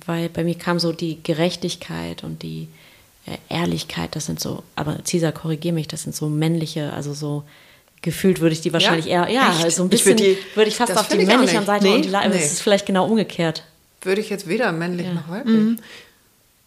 [0.07, 2.69] weil bei mir kam so die Gerechtigkeit und die
[3.27, 7.45] äh, Ehrlichkeit, das sind so, aber Cesar, korrigier mich, das sind so männliche, also so
[8.03, 9.27] gefühlt würde ich die wahrscheinlich ja?
[9.27, 9.77] eher, ja, Echt?
[9.77, 11.95] so ein bisschen ich würde, die, würde ich fast auf die männliche Seite nee?
[11.95, 12.37] und die nee.
[12.37, 13.63] es ist vielleicht genau umgekehrt.
[14.03, 15.15] Würde ich jetzt weder männlich ja.
[15.15, 15.55] noch weiblich.
[15.55, 15.79] Mhm.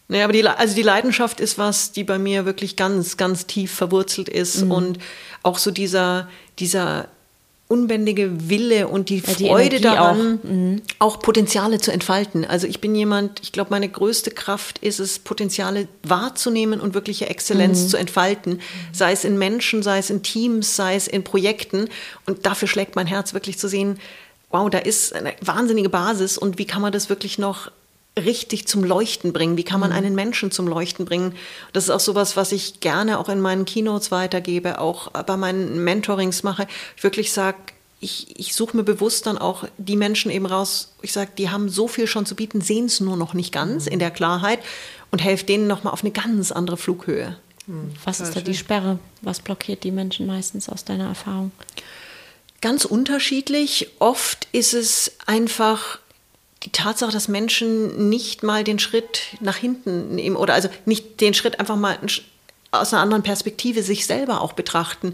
[0.08, 3.71] Naja, aber die, also die Leidenschaft ist was, die bei mir wirklich ganz, ganz tief
[3.71, 4.71] verwurzelt ist mhm.
[4.71, 5.00] und
[5.41, 7.08] auch so dieser, dieser
[7.67, 10.48] unbändige Wille und die ja, Freude die daran, auch.
[10.48, 10.82] Mhm.
[11.00, 11.19] auch.
[11.19, 12.45] Potenziale zu entfalten.
[12.45, 17.28] Also ich bin jemand, ich glaube, meine größte Kraft ist es, Potenziale wahrzunehmen und wirkliche
[17.28, 17.88] Exzellenz mhm.
[17.88, 18.62] zu entfalten.
[18.91, 21.89] Sei es in Menschen, sei es in Teams, sei es in Projekten.
[22.28, 23.98] Und dafür schlägt mein Herz wirklich zu sehen,
[24.56, 27.72] wow, da ist eine wahnsinnige Basis und wie kann man das wirklich noch
[28.18, 29.58] richtig zum Leuchten bringen?
[29.58, 29.98] Wie kann man mhm.
[29.98, 31.36] einen Menschen zum Leuchten bringen?
[31.74, 35.84] Das ist auch sowas, was ich gerne auch in meinen Keynotes weitergebe, auch bei meinen
[35.84, 36.68] Mentorings mache.
[36.96, 37.58] Ich wirklich sage,
[38.00, 41.68] ich, ich suche mir bewusst dann auch die Menschen eben raus, ich sage, die haben
[41.68, 43.94] so viel schon zu bieten, sehen es nur noch nicht ganz mhm.
[43.94, 44.60] in der Klarheit
[45.12, 47.36] und helfe denen nochmal auf eine ganz andere Flughöhe.
[48.04, 49.00] Was ist da die Sperre?
[49.22, 51.52] Was blockiert die Menschen meistens aus deiner Erfahrung?
[52.65, 53.91] Ganz unterschiedlich.
[53.99, 55.99] Oft ist es einfach
[56.63, 61.36] die Tatsache, dass Menschen nicht mal den Schritt nach hinten nehmen oder also nicht den
[61.36, 61.99] Schritt einfach mal
[62.71, 65.13] aus einer anderen Perspektive sich selber auch betrachten,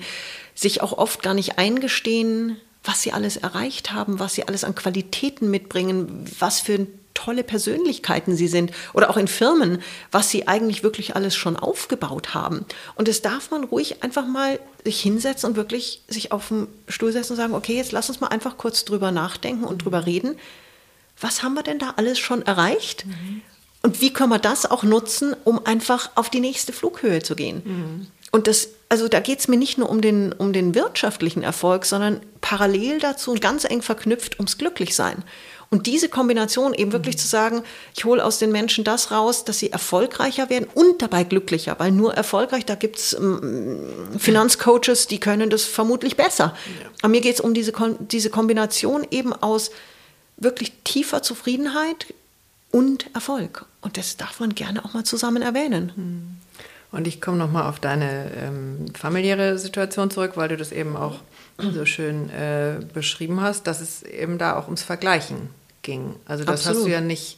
[0.56, 4.74] sich auch oft gar nicht eingestehen, was sie alles erreicht haben, was sie alles an
[4.74, 6.88] Qualitäten mitbringen, was für
[7.24, 9.82] tolle Persönlichkeiten sie sind oder auch in Firmen,
[10.12, 12.66] was sie eigentlich wirklich alles schon aufgebaut haben.
[12.96, 17.12] Und das darf man ruhig einfach mal sich hinsetzen und wirklich sich auf den Stuhl
[17.12, 20.36] setzen und sagen, okay, jetzt lass uns mal einfach kurz drüber nachdenken und drüber reden
[21.22, 23.06] was haben wir denn da alles schon erreicht?
[23.06, 23.42] Mhm.
[23.84, 27.62] Und wie können wir das auch nutzen, um einfach auf die nächste Flughöhe zu gehen?
[27.64, 28.08] Mhm.
[28.32, 31.86] Und das, also da geht es mir nicht nur um den, um den wirtschaftlichen Erfolg,
[31.86, 35.24] sondern parallel dazu und ganz eng verknüpft ums Glücklichsein.
[35.74, 37.20] Und diese Kombination eben wirklich mhm.
[37.20, 37.64] zu sagen,
[37.96, 41.92] ich hole aus den Menschen das raus, dass sie erfolgreicher werden und dabei glücklicher, weil
[41.92, 43.80] nur erfolgreich, da gibt es ähm,
[44.20, 46.56] Finanzcoaches, die können das vermutlich besser.
[46.82, 46.90] Ja.
[47.04, 49.72] Aber mir geht es um diese, diese Kombination eben aus
[50.36, 52.14] wirklich tiefer Zufriedenheit
[52.72, 53.66] und Erfolg.
[53.80, 55.94] Und das darf man gerne auch mal zusammen erwähnen.
[55.96, 56.38] Hm.
[56.92, 61.20] Und ich komme nochmal auf deine ähm, familiäre Situation zurück, weil du das eben auch
[61.58, 65.50] so schön äh, beschrieben hast, dass es eben da auch ums Vergleichen
[65.82, 66.16] ging.
[66.26, 66.78] Also das Absolut.
[66.78, 67.38] hast du ja nicht,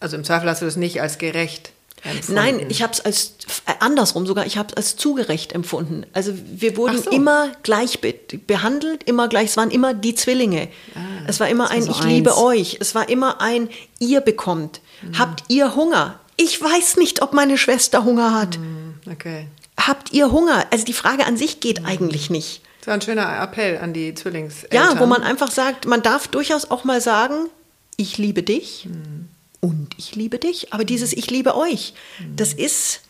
[0.00, 2.34] also im Zweifel hast du das nicht als gerecht empfunden?
[2.34, 3.34] Nein, ich habe es als
[3.80, 6.06] andersrum sogar, ich habe es als zugerecht empfunden.
[6.12, 7.10] Also wir wurden so.
[7.10, 8.14] immer gleich be
[8.46, 10.68] behandelt, immer gleich, es waren immer die Zwillinge.
[10.94, 12.06] Ah, es war immer ein so Ich eins.
[12.06, 14.80] liebe euch, es war immer ein Ihr bekommt.
[15.02, 15.18] Mhm.
[15.18, 16.20] Habt ihr Hunger?
[16.36, 18.58] Ich weiß nicht, ob meine Schwester Hunger hat.
[18.58, 18.94] Mhm.
[19.10, 19.46] Okay.
[19.76, 20.66] Habt ihr Hunger?
[20.70, 21.86] Also die Frage an sich geht mhm.
[21.86, 22.62] eigentlich nicht.
[22.80, 24.78] Das war ein schöner Appell an die Zwillingseltern.
[24.78, 27.48] Ja, wo man einfach sagt, man darf durchaus auch mal sagen,
[27.96, 28.86] ich liebe dich.
[28.86, 29.28] Mhm
[29.64, 30.74] und ich liebe dich.
[30.74, 31.94] Aber dieses Ich liebe euch,
[32.36, 33.00] das ist,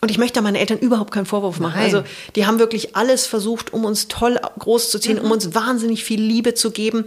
[0.00, 1.80] und ich möchte meinen Eltern überhaupt keinen Vorwurf machen.
[1.80, 1.92] Nein.
[1.92, 2.04] Also
[2.36, 5.24] die haben wirklich alles versucht, um uns toll großzuziehen, mhm.
[5.24, 7.04] um uns wahnsinnig viel Liebe zu geben.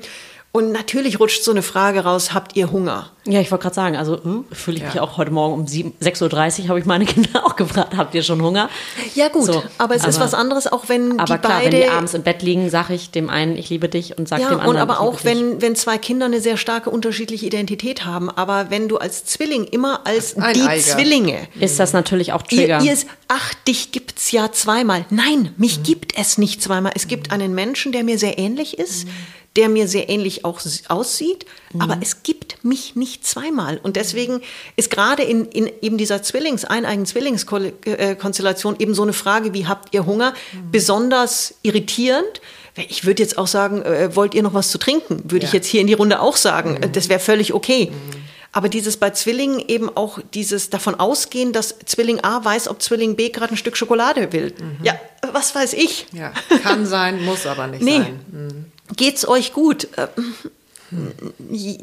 [0.52, 3.14] Und natürlich rutscht so eine Frage raus, habt ihr Hunger?
[3.26, 4.90] Ja, ich wollte gerade sagen, also hm, fühle ich ja.
[4.90, 8.24] mich auch heute Morgen um 6.30 Uhr, habe ich meine Kinder auch gefragt, habt ihr
[8.24, 8.68] schon Hunger?
[9.14, 11.78] Ja gut, so, aber es aber, ist was anderes, auch wenn aber die klar, beide...
[11.78, 14.42] wenn die abends im Bett liegen, sage ich dem einen, ich liebe dich und sage
[14.42, 18.06] ja, dem anderen, und aber auch, wenn, wenn zwei Kinder eine sehr starke unterschiedliche Identität
[18.06, 20.82] haben, aber wenn du als Zwilling immer als Ein die Eiger.
[20.82, 21.48] Zwillinge...
[21.60, 22.80] Ist das natürlich auch Trigger.
[22.80, 25.06] Ihr, ihr ist, ach, dich gibt's ja zweimal.
[25.12, 25.84] Nein, mich mhm.
[25.84, 26.94] gibt es nicht zweimal.
[26.96, 29.12] Es gibt einen Menschen, der mir sehr ähnlich ist, mhm
[29.56, 31.82] der mir sehr ähnlich auch aussieht, mhm.
[31.82, 33.80] aber es gibt mich nicht zweimal.
[33.84, 34.42] Und deswegen
[34.78, 39.94] ist gerade in, in eben dieser Zwillings-, eineigen Zwillingskonstellation eben so eine Frage, wie habt
[39.94, 40.72] ihr Hunger, mhm.
[40.72, 42.42] besonders irritierend.
[42.76, 45.24] Ich würde jetzt auch sagen, äh, wollt ihr noch was zu trinken?
[45.26, 45.48] Würde ja.
[45.48, 46.80] ich jetzt hier in die Runde auch sagen.
[46.82, 46.94] Mhm.
[46.94, 47.92] Das wäre völlig okay.
[47.92, 48.22] Mhm.
[48.54, 53.16] Aber dieses bei Zwillingen eben auch dieses davon ausgehen, dass Zwilling A weiß, ob Zwilling
[53.16, 54.54] B gerade ein Stück Schokolade will.
[54.58, 54.84] Mhm.
[54.84, 54.94] Ja,
[55.34, 56.08] was weiß ich.
[56.14, 56.32] Ja,
[56.64, 58.00] kann sein, muss aber nicht nee.
[58.00, 58.20] sein.
[58.32, 59.88] Mhm geht's euch gut?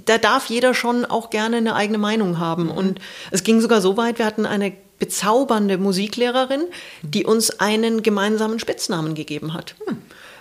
[0.05, 2.65] Da darf jeder schon auch gerne eine eigene Meinung haben.
[2.65, 2.71] Mhm.
[2.71, 6.63] Und es ging sogar so weit, wir hatten eine bezaubernde Musiklehrerin,
[7.03, 9.75] die uns einen gemeinsamen Spitznamen gegeben hat.
[9.87, 9.99] Hm.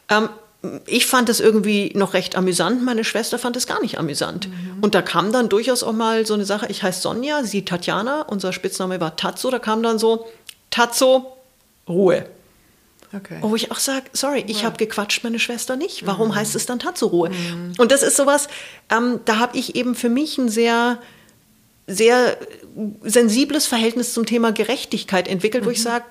[0.09, 0.29] Ähm,
[0.85, 4.49] ich fand es irgendwie noch recht amüsant, meine Schwester fand es gar nicht amüsant.
[4.49, 4.77] Mhm.
[4.81, 8.23] Und da kam dann durchaus auch mal so eine Sache, ich heiße Sonja, sie Tatjana,
[8.23, 10.27] unser Spitzname war Tatzo, da kam dann so,
[10.71, 11.37] Tatzo,
[11.87, 12.25] Ruhe.
[13.13, 13.37] Okay.
[13.41, 14.65] Wo ich auch sage, sorry, ich ja.
[14.65, 16.05] habe gequatscht, meine Schwester nicht.
[16.05, 16.35] Warum mhm.
[16.35, 17.29] heißt es dann Tatzeruhe?
[17.29, 17.73] Mhm.
[17.77, 18.47] Und das ist sowas,
[18.89, 20.99] ähm, da habe ich eben für mich ein sehr,
[21.87, 22.37] sehr
[23.03, 25.67] sensibles Verhältnis zum Thema Gerechtigkeit entwickelt, mhm.
[25.67, 25.83] wo ich mhm.
[25.83, 26.05] sage,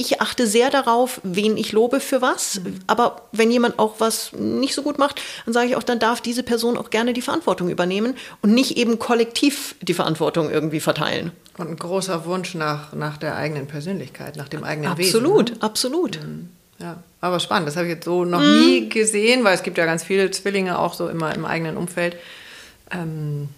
[0.00, 2.60] ich achte sehr darauf, wen ich lobe für was.
[2.60, 2.80] Mhm.
[2.86, 6.20] Aber wenn jemand auch was nicht so gut macht, dann sage ich auch, dann darf
[6.22, 11.32] diese Person auch gerne die Verantwortung übernehmen und nicht eben kollektiv die Verantwortung irgendwie verteilen.
[11.60, 15.62] Und ein großer Wunsch nach, nach der eigenen Persönlichkeit, nach dem eigenen absolut, Wesen.
[15.62, 16.20] Absolut, absolut.
[16.26, 16.48] Mhm.
[16.78, 17.68] Ja, aber spannend.
[17.68, 18.60] Das habe ich jetzt so noch mhm.
[18.60, 22.16] nie gesehen, weil es gibt ja ganz viele Zwillinge auch so immer im eigenen Umfeld.
[22.90, 23.48] Ähm,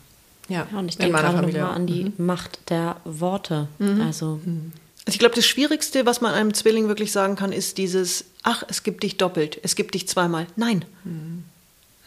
[0.49, 2.27] ja, ja, und ich denke gerade nochmal an die mhm.
[2.27, 3.69] Macht der Worte.
[3.79, 4.01] Mhm.
[4.01, 4.73] Also mhm.
[5.05, 8.63] Also ich glaube, das Schwierigste, was man einem Zwilling wirklich sagen kann, ist dieses, ach,
[8.69, 10.47] es gibt dich doppelt, es gibt dich zweimal.
[10.55, 10.85] Nein,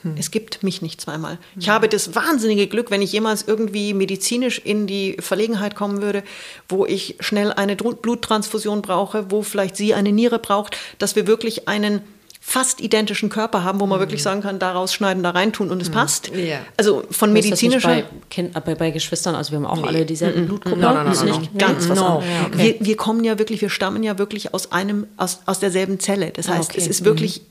[0.05, 0.15] hm.
[0.17, 1.33] es gibt mich nicht zweimal.
[1.33, 1.39] Hm.
[1.59, 6.23] Ich habe das wahnsinnige Glück, wenn ich jemals irgendwie medizinisch in die Verlegenheit kommen würde,
[6.69, 11.67] wo ich schnell eine Bluttransfusion brauche, wo vielleicht sie eine Niere braucht, dass wir wirklich
[11.67, 12.01] einen
[12.47, 14.03] fast identischen Körper haben, wo man mhm.
[14.03, 15.93] wirklich sagen kann, daraus schneiden, da reintun und es mhm.
[15.93, 16.31] passt.
[16.35, 16.59] Ja.
[16.77, 17.87] Also von medizinischer...
[17.87, 19.87] Bei, kind, bei, bei, Geschwistern, also wir haben auch nee.
[19.87, 20.47] alle dieselben mhm.
[20.49, 20.79] Blutgruppen.
[20.79, 21.47] No, no, no, no, no, no.
[21.57, 22.21] Ganz was no.
[22.21, 22.75] Ja, okay.
[22.79, 26.29] wir, wir kommen ja wirklich, wir stammen ja wirklich aus einem, aus, aus derselben Zelle.
[26.29, 26.81] Das heißt, okay.
[26.81, 27.41] es ist wirklich...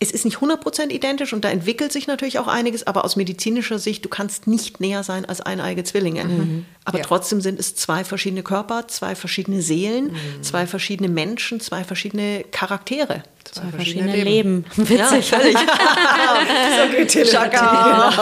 [0.00, 3.80] Es ist nicht 100% identisch und da entwickelt sich natürlich auch einiges, aber aus medizinischer
[3.80, 6.24] Sicht, du kannst nicht näher sein als eineige Zwillinge.
[6.24, 6.66] Mhm.
[6.84, 7.04] Aber Ja.
[7.04, 10.42] trotzdem sind es zwei verschiedene Körper, zwei verschiedene Seelen, Mhm.
[10.42, 13.24] zwei verschiedene Menschen, zwei verschiedene Charaktere.
[13.52, 14.64] Zwei verschiedene Leben.
[14.76, 15.30] Witzig.
[15.30, 15.56] völlig.
[17.30, 18.12] Chaka.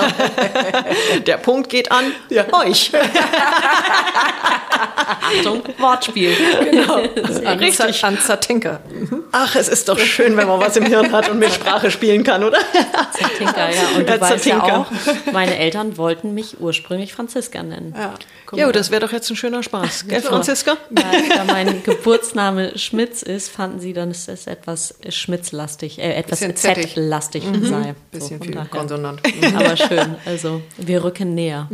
[1.26, 2.12] Der Punkt geht an
[2.52, 2.92] euch.
[5.28, 6.34] Achtung, Wortspiel.
[7.44, 8.04] An, Richtig.
[8.04, 8.80] An Zatinka.
[9.32, 12.22] Ach, es ist doch schön, wenn man was im Hirn hat und mit Sprache spielen
[12.24, 12.58] kann, oder?
[13.12, 13.96] Zatinka, ja.
[13.96, 14.86] Und du Ja, weißt ja auch,
[15.32, 17.94] meine Eltern wollten mich ursprünglich Franziska nennen.
[17.96, 18.14] Ja,
[18.46, 20.76] guck Ja, das wäre doch jetzt ein schöner Spaß, gell, Franziska?
[20.90, 21.02] Da,
[21.34, 26.40] da mein Geburtsname Schmitz ist, fanden sie dann, dass es etwas Schmitzlastig, äh, etwas.
[26.40, 27.94] Z-lastig sei.
[28.10, 28.68] Bisschen von viel daher.
[28.68, 29.20] Konsonant.
[29.54, 31.68] Aber schön, also wir rücken näher.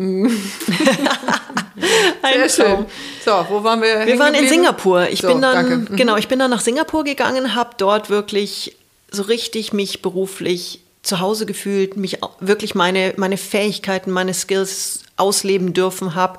[2.22, 2.86] Sehr schön.
[3.24, 4.06] So, wo waren wir?
[4.06, 5.08] Wir waren in Singapur.
[5.08, 5.82] Ich so, bin dann.
[5.90, 5.96] Mhm.
[5.96, 8.76] genau, ich bin dann nach Singapur gegangen, habe dort wirklich
[9.10, 15.72] so richtig mich beruflich zu Hause gefühlt, mich wirklich meine, meine Fähigkeiten, meine Skills ausleben
[15.72, 16.38] dürfen, habe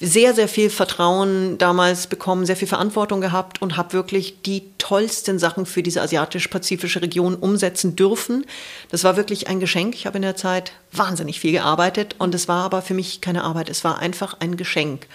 [0.00, 5.38] sehr, sehr viel Vertrauen damals bekommen, sehr viel Verantwortung gehabt und habe wirklich die tollsten
[5.38, 8.46] Sachen für diese asiatisch-pazifische Region umsetzen dürfen.
[8.90, 9.94] Das war wirklich ein Geschenk.
[9.94, 13.42] Ich habe in der Zeit wahnsinnig viel gearbeitet und es war aber für mich keine
[13.42, 15.06] Arbeit, es war einfach ein Geschenk.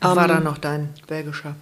[0.00, 1.56] War Ähm, da noch dein belgischer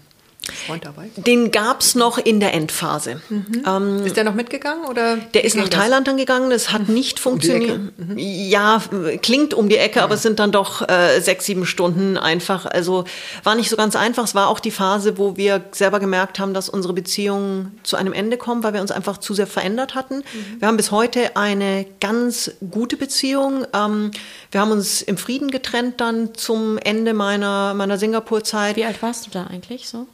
[0.57, 1.11] Freund dabei?
[1.17, 3.21] Den gab's noch in der Endphase.
[3.67, 4.85] Ähm, Ist der noch mitgegangen?
[4.87, 5.79] Oder der ist nach das?
[5.81, 7.93] Thailand dann gegangen, das hat nicht die funktioniert.
[7.99, 8.21] Ecke?
[8.21, 8.83] Ja,
[9.23, 12.67] klingt um die Ecke, aber es sind dann doch äh, sechs, sieben Stunden einfach.
[12.67, 13.05] Also
[13.45, 14.25] war nicht so ganz einfach.
[14.25, 18.13] Es war auch die Phase, wo wir selber gemerkt haben, dass unsere Beziehung zu einem
[18.13, 20.23] Ende kommt, weil wir uns einfach zu sehr verändert hatten.
[20.59, 23.67] Wir haben bis heute eine ganz gute Beziehung.
[23.73, 24.11] Ähm,
[24.51, 28.77] wir haben uns im Frieden getrennt dann zum Ende meiner, meiner Singapur-Zeit.
[28.77, 30.07] Wie alt warst du da eigentlich so?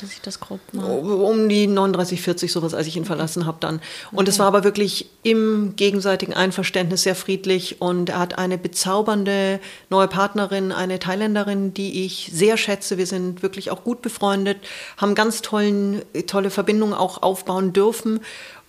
[0.00, 0.84] Dass ich das grob mal.
[0.84, 3.80] um die 39, 40 sowas, als ich ihn verlassen habe dann.
[4.12, 9.60] Und es war aber wirklich im gegenseitigen Einverständnis sehr friedlich und er hat eine bezaubernde
[9.90, 12.98] neue Partnerin, eine Thailänderin, die ich sehr schätze.
[12.98, 14.58] Wir sind wirklich auch gut befreundet,
[14.96, 18.20] haben ganz tollen, tolle Verbindungen auch aufbauen dürfen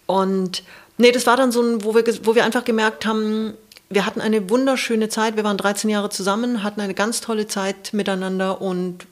[0.05, 0.63] und
[0.97, 3.53] nee, das war dann so ein, wo wir, wo wir einfach gemerkt haben,
[3.89, 5.35] wir hatten eine wunderschöne Zeit.
[5.35, 9.05] Wir waren 13 Jahre zusammen, hatten eine ganz tolle Zeit miteinander und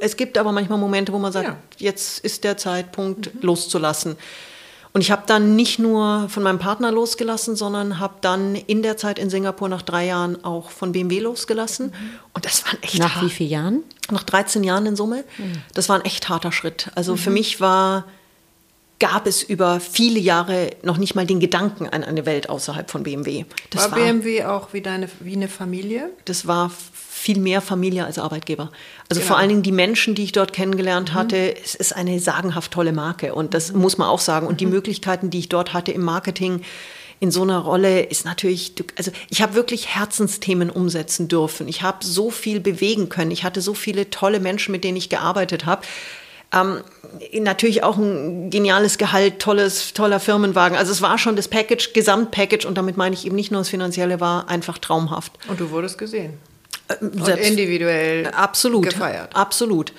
[0.00, 1.56] es gibt aber manchmal Momente, wo man sagt, Ja.
[1.78, 4.16] jetzt ist der Zeitpunkt loszulassen.
[4.92, 8.96] Und ich habe dann nicht nur von meinem Partner losgelassen, sondern habe dann in der
[8.96, 11.92] Zeit in Singapur nach drei Jahren auch von BMW losgelassen.
[12.32, 13.82] Und das war ein echt Nach hart- wie vielen Jahren?
[14.12, 15.24] nach 13 Jahren in Summe.
[15.74, 16.90] Das war ein echt harter Schritt.
[16.94, 18.04] Also für mich war,
[19.00, 23.02] gab es über viele Jahre noch nicht mal den Gedanken an eine Welt außerhalb von
[23.02, 23.46] BMW.
[23.70, 26.10] Das war BMW auch wie, deine, wie eine Familie?
[26.26, 26.70] das war
[27.24, 28.70] viel mehr Familie als Arbeitgeber.
[29.08, 29.28] Also Genau.
[29.28, 32.92] vor allen Dingen die Menschen, die ich dort kennengelernt hatte, es ist eine sagenhaft tolle
[32.92, 34.46] Marke und das muss man auch sagen.
[34.46, 36.60] Und die Möglichkeiten, die ich dort hatte im Marketing
[37.20, 41.66] in so einer Rolle, ist natürlich, also ich habe wirklich Herzensthemen umsetzen dürfen.
[41.66, 43.30] Ich habe so viel bewegen können.
[43.30, 45.80] Ich hatte so viele tolle Menschen, mit denen ich gearbeitet habe.
[46.52, 46.82] Ähm,
[47.40, 50.76] natürlich auch ein geniales Gehalt, tolles, toller Firmenwagen.
[50.76, 53.70] Also es war schon das Package, Gesamtpackage und damit meine ich eben nicht nur das
[53.70, 55.32] Finanzielle, war einfach traumhaft.
[55.48, 56.34] Und du wurdest gesehen.
[57.00, 59.34] Und Selbst- individuell absolut gefeiert.
[59.34, 59.92] Absolut.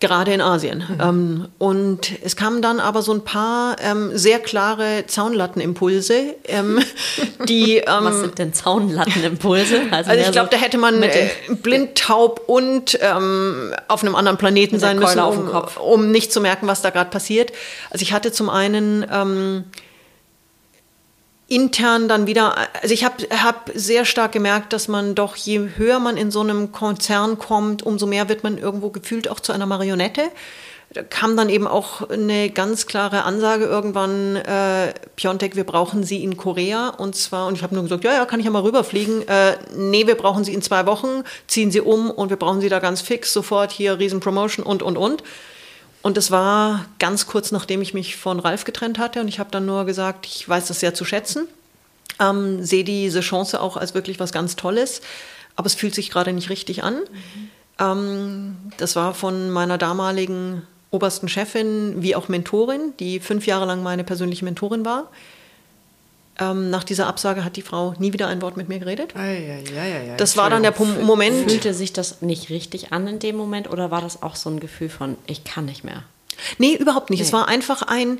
[0.00, 0.82] Gerade in Asien.
[1.00, 6.80] Ähm, und es kamen dann aber so ein paar ähm, sehr klare Zaunlattenimpulse, ähm,
[7.48, 7.76] die.
[7.76, 9.82] Ähm, Was sind denn Zaunlattenimpulse?
[9.92, 14.16] also mehr ich so glaube, da hätte man äh, blind, taub und ähm, auf einem
[14.16, 17.10] anderen Planeten sein müssen, Keule auf dem um, um nicht zu merken, was da gerade
[17.10, 17.52] passiert.
[17.90, 19.64] Also ich hatte zum einen ähm,
[21.52, 26.00] intern dann wieder, also ich habe hab sehr stark gemerkt, dass man doch, je höher
[26.00, 29.66] man in so einem Konzern kommt, umso mehr wird man irgendwo gefühlt auch zu einer
[29.66, 30.22] Marionette.
[30.94, 36.22] Da kam dann eben auch eine ganz klare Ansage irgendwann, äh, Piontek, wir brauchen Sie
[36.22, 36.88] in Korea.
[36.88, 39.26] Und zwar, und ich habe nur gesagt, ja, ja, kann ich ja mal rüberfliegen.
[39.28, 42.68] Äh, nee, wir brauchen Sie in zwei Wochen, ziehen Sie um und wir brauchen Sie
[42.70, 45.22] da ganz fix, sofort hier Riesenpromotion und, und, und.
[46.02, 49.20] Und das war ganz kurz nachdem ich mich von Ralf getrennt hatte.
[49.20, 51.46] Und ich habe dann nur gesagt, ich weiß das sehr zu schätzen,
[52.20, 55.00] ähm, sehe diese Chance auch als wirklich was ganz Tolles.
[55.54, 56.98] Aber es fühlt sich gerade nicht richtig an.
[57.78, 63.82] Ähm, das war von meiner damaligen obersten Chefin wie auch Mentorin, die fünf Jahre lang
[63.82, 65.10] meine persönliche Mentorin war.
[66.38, 69.14] Ähm, nach dieser Absage hat die Frau nie wieder ein Wort mit mir geredet.
[69.14, 70.16] Ah, ja, ja, ja.
[70.16, 71.50] Das war dann der Moment.
[71.50, 74.58] Fühlte sich das nicht richtig an in dem Moment oder war das auch so ein
[74.58, 76.04] Gefühl von, ich kann nicht mehr?
[76.58, 77.20] Nee, überhaupt nicht.
[77.20, 77.34] Es Nee.
[77.34, 78.18] war einfach ein,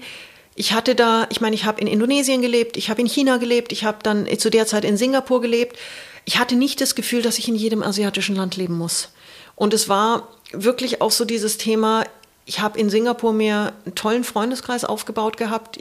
[0.54, 3.72] ich hatte da, ich meine, ich habe in Indonesien gelebt, ich habe in China gelebt,
[3.72, 5.78] ich habe dann zu der Zeit in Singapur gelebt.
[6.26, 9.08] Ich hatte nicht das Gefühl, dass ich in jedem asiatischen Land leben muss.
[9.56, 12.04] Und es war wirklich auch so dieses Thema,
[12.44, 15.78] ich habe in Singapur mir einen tollen Freundeskreis aufgebaut gehabt,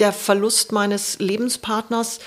[0.00, 2.18] der Verlust meines Lebenspartners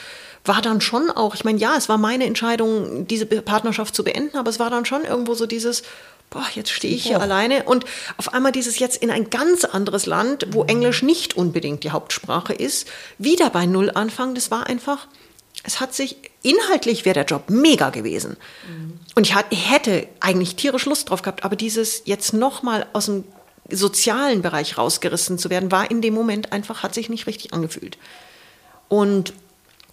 [0.45, 4.37] war dann schon auch, ich meine, ja, es war meine Entscheidung, diese Partnerschaft zu beenden,
[4.37, 5.83] aber es war dann schon irgendwo so dieses,
[6.29, 7.21] boah, jetzt stehe ich hier Oh.
[7.21, 7.85] alleine und
[8.17, 12.53] auf einmal dieses jetzt in ein ganz anderes Land, wo Englisch nicht unbedingt die Hauptsprache
[12.53, 15.07] ist, wieder bei Null anfangen, das war einfach,
[15.63, 18.35] es hat sich, inhaltlich wäre der Job mega gewesen.
[19.15, 23.23] Und ich hätte eigentlich tierisch Lust drauf gehabt, aber dieses jetzt nochmal aus dem
[23.69, 27.97] sozialen Bereich rausgerissen zu werden, war in dem Moment einfach, hat sich nicht richtig angefühlt.
[28.89, 29.33] Und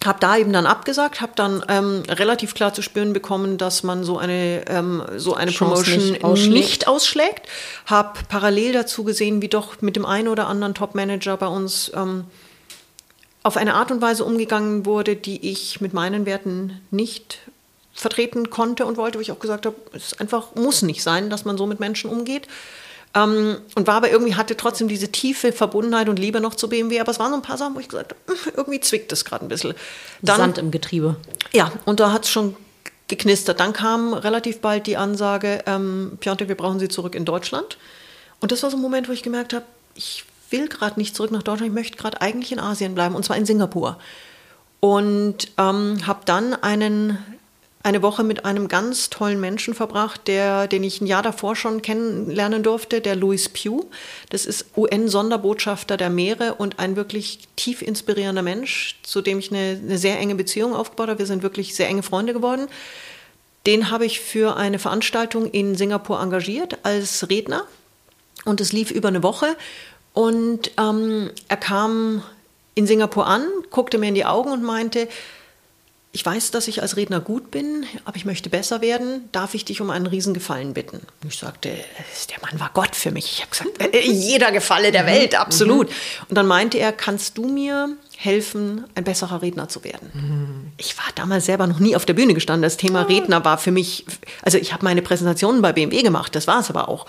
[0.05, 4.03] habe da eben dann abgesagt, habe dann ähm, relativ klar zu spüren bekommen, dass man
[4.03, 6.53] so eine, ähm, so eine Chance Promotion nicht ausschlägt.
[6.53, 7.47] nicht ausschlägt.
[7.85, 12.25] Habe parallel dazu gesehen, wie doch mit dem einen oder anderen Top-Manager bei uns ähm,
[13.43, 17.39] auf eine Art und Weise umgegangen wurde, die ich mit meinen Werten nicht
[17.93, 21.45] vertreten konnte und wollte, wo ich auch gesagt habe, es einfach muss nicht sein, dass
[21.45, 22.47] man so mit Menschen umgeht.
[23.13, 26.99] Ähm, und war aber irgendwie, hatte trotzdem diese tiefe Verbundenheit und Liebe noch zu BMW,
[26.99, 29.25] aber es waren so ein paar Sachen, wo ich gesagt habe, "Hm, irgendwie zwickt es
[29.25, 29.73] gerade ein bisschen.
[30.21, 31.17] Dann, Sand im Getriebe.
[31.51, 32.55] ja, und da hat es schon
[33.09, 33.59] geknistert.
[33.59, 37.77] Dann kam relativ bald die Ansage, ähm, Piontek, wir brauchen Sie zurück in Deutschland.
[38.39, 41.31] Und das war so ein Moment, wo ich gemerkt habe, ich will gerade nicht zurück
[41.31, 43.97] nach Deutschland, ich möchte gerade eigentlich in Asien bleiben, und zwar in Singapur.
[44.79, 47.17] Und ähm, habe dann einen,
[47.83, 51.81] eine Woche mit einem ganz tollen Menschen verbracht, der, den ich ein Jahr davor schon
[51.81, 53.85] kennenlernen durfte, der Louis Pugh.
[54.29, 59.79] Das ist UN-Sonderbotschafter der Meere und ein wirklich tief inspirierender Mensch, zu dem ich eine,
[59.81, 61.19] eine sehr enge Beziehung aufgebaut habe.
[61.19, 62.67] Wir sind wirklich sehr enge Freunde geworden.
[63.65, 67.65] Den habe ich für eine Veranstaltung in Singapur engagiert als Redner.
[68.45, 69.55] Und es lief über eine Woche.
[70.13, 72.23] Und ähm, er kam
[72.75, 75.07] in Singapur an, guckte mir in die Augen und meinte,
[76.13, 79.29] ich weiß, dass ich als Redner gut bin, aber ich möchte besser werden.
[79.31, 80.97] Darf ich dich um einen Riesengefallen bitten?
[81.23, 83.31] Und ich sagte, der Mann war Gott für mich.
[83.31, 85.87] Ich habe gesagt, äh, jeder Gefalle der Welt, absolut.
[86.27, 90.73] Und dann meinte er, kannst du mir helfen, ein besserer Redner zu werden?
[90.77, 92.63] Ich war damals selber noch nie auf der Bühne gestanden.
[92.63, 94.05] Das Thema Redner war für mich,
[94.41, 97.05] also ich habe meine Präsentationen bei BMW gemacht, das war es aber auch.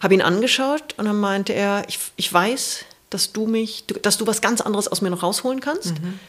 [0.00, 4.26] Habe ihn angeschaut und dann meinte er, ich, ich weiß, dass du mich, dass du
[4.26, 5.96] was ganz anderes aus mir noch rausholen kannst.
[5.96, 6.20] Ähm,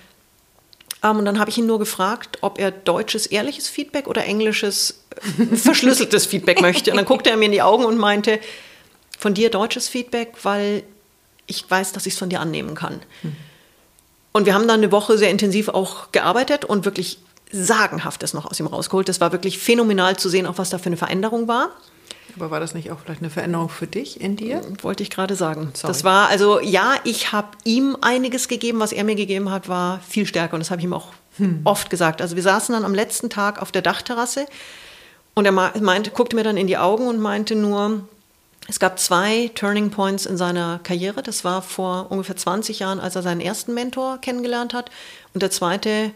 [1.01, 5.03] und dann habe ich ihn nur gefragt, ob er deutsches ehrliches Feedback oder englisches
[5.39, 6.91] äh, verschlüsseltes Feedback möchte.
[6.91, 8.39] Und dann guckte er mir in die Augen und meinte,
[9.17, 10.83] von dir deutsches Feedback, weil
[11.47, 13.01] ich weiß, dass ich es von dir annehmen kann.
[14.31, 17.19] Und wir haben dann eine Woche sehr intensiv auch gearbeitet und wirklich
[17.51, 19.09] sagenhaftes noch aus ihm rausgeholt.
[19.09, 21.71] Das war wirklich phänomenal zu sehen, auch was da für eine Veränderung war.
[22.35, 24.61] Aber war das nicht auch vielleicht eine Veränderung für dich in dir?
[24.81, 25.71] Wollte ich gerade sagen.
[25.73, 25.91] Sorry.
[25.91, 29.99] Das war, also ja, ich habe ihm einiges gegeben, was er mir gegeben hat, war
[30.07, 30.53] viel stärker.
[30.53, 31.07] Und das habe ich ihm auch
[31.63, 32.21] oft gesagt.
[32.21, 34.45] Also wir saßen dann am letzten Tag auf der Dachterrasse
[35.33, 38.07] und er meinte, guckte mir dann in die Augen und meinte nur,
[38.67, 41.23] es gab zwei Turning Points in seiner Karriere.
[41.23, 44.91] Das war vor ungefähr 20 Jahren, als er seinen ersten Mentor kennengelernt hat.
[45.33, 46.11] Und der zweite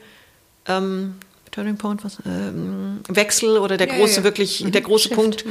[0.68, 1.16] ähm,
[1.52, 4.24] Turning Point, was, ähm, Wechsel oder der Ja, große, ja.
[4.24, 5.46] wirklich, der große Punkt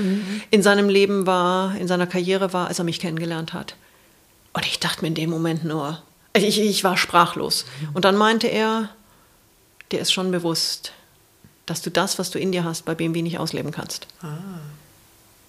[0.51, 3.77] in seinem Leben war, in seiner Karriere war, als er mich kennengelernt hat.
[4.53, 7.67] Und ich dachte mir in dem Moment nur, ich, ich war sprachlos.
[7.93, 8.89] Und dann meinte er,
[9.93, 10.93] dir ist schon bewusst,
[11.67, 14.07] dass du das, was du in dir hast, bei BMW nicht ausleben kannst.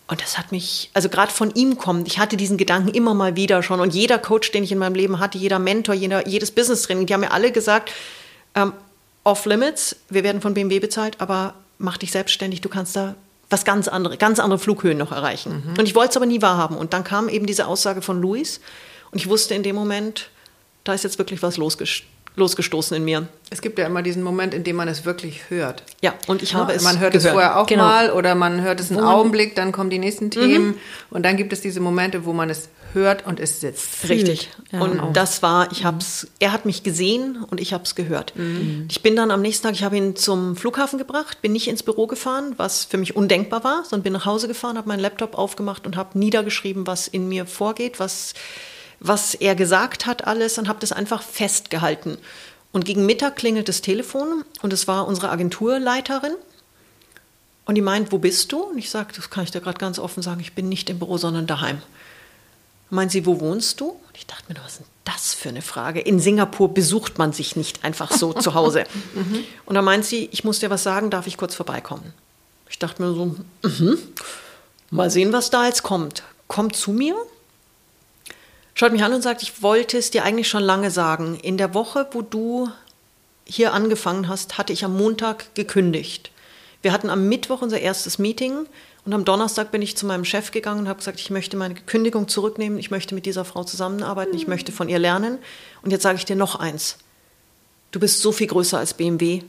[0.07, 3.35] Und das hat mich, also gerade von ihm kommt, ich hatte diesen Gedanken immer mal
[3.37, 6.51] wieder schon und jeder Coach, den ich in meinem Leben hatte, jeder Mentor, jeder, jedes
[6.51, 7.91] Business-Training, die haben mir alle gesagt,
[8.55, 8.73] ähm,
[9.23, 13.15] off-limits, wir werden von BMW bezahlt, aber mach dich selbstständig, du kannst da
[13.49, 15.63] was ganz andere, ganz andere Flughöhen noch erreichen.
[15.77, 16.77] Und ich wollte es aber nie wahrhaben.
[16.77, 18.61] Und dann kam eben diese Aussage von Luis
[19.11, 20.29] und ich wusste in dem Moment,
[20.85, 22.01] da ist jetzt wirklich was losges
[22.37, 23.27] losgestoßen in mir.
[23.49, 25.83] Es gibt ja immer diesen Moment, in dem man es wirklich hört.
[26.01, 26.77] Ja, und ich habe Ne?
[26.77, 27.25] es man hört gehört.
[27.25, 27.83] es vorher auch Genau.
[27.83, 30.75] mal oder man hört es einen Augenblick, dann kommen die nächsten Themen
[31.09, 34.09] und dann gibt es diese Momente, wo man es hört und es sitzt.
[34.09, 34.49] Richtig.
[34.71, 35.11] Ja, und genau.
[35.11, 38.33] das war, ich hab's, er hat mich gesehen und ich habe es gehört.
[38.89, 41.83] Ich bin dann am nächsten Tag, ich habe ihn zum Flughafen gebracht, bin nicht ins
[41.83, 45.37] Büro gefahren, was für mich undenkbar war, sondern bin nach Hause gefahren, habe meinen Laptop
[45.37, 48.33] aufgemacht und habe niedergeschrieben, was in mir vorgeht, was,
[48.99, 52.17] was er gesagt hat, alles und habe das einfach festgehalten.
[52.71, 56.33] Und gegen Mittag klingelt das Telefon und es war unsere Agenturleiterin.
[57.65, 58.63] Und die meint, wo bist du?
[58.63, 60.99] Und ich sage, das kann ich dir gerade ganz offen sagen, ich bin nicht im
[60.99, 61.81] Büro, sondern daheim.
[62.91, 63.89] Meint sie, wo wohnst du?
[63.89, 66.01] Und ich dachte mir, was ist denn das für eine Frage?
[66.01, 68.83] In Singapur besucht man sich nicht einfach so zu Hause.
[69.65, 72.13] Und dann meint sie, ich muss dir was sagen, darf ich kurz vorbeikommen?
[72.69, 73.97] Ich dachte mir so, mhm.
[74.89, 76.23] mal sehen, was da jetzt kommt.
[76.49, 77.15] Kommt zu mir,
[78.73, 81.39] schaut mich an und sagt, ich wollte es dir eigentlich schon lange sagen.
[81.39, 82.69] In der Woche, wo du
[83.45, 86.31] hier angefangen hast, hatte ich am Montag gekündigt.
[86.81, 88.65] Wir hatten am Mittwoch unser erstes Meeting
[89.05, 91.73] und am Donnerstag bin ich zu meinem Chef gegangen und habe gesagt, ich möchte meine
[91.75, 95.37] Kündigung zurücknehmen, ich möchte mit dieser Frau zusammenarbeiten, ich möchte von ihr lernen.
[95.81, 96.97] Und jetzt sage ich dir noch eins.
[97.91, 99.41] Du bist so viel größer als BMW.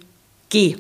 [0.49, 0.77] Geh.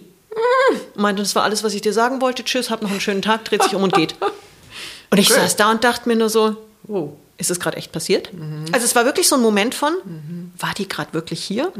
[0.94, 2.44] Meinte, das war alles, was ich dir sagen wollte.
[2.44, 4.14] Tschüss, hab noch einen schönen Tag, dreht sich um und geht.
[5.10, 5.40] Und ich Okay.
[5.40, 8.30] saß da und dachte mir nur so, wow, ist das gerade echt passiert?
[8.72, 9.92] Also es war wirklich so ein Moment von,
[10.58, 11.70] war die gerade wirklich hier?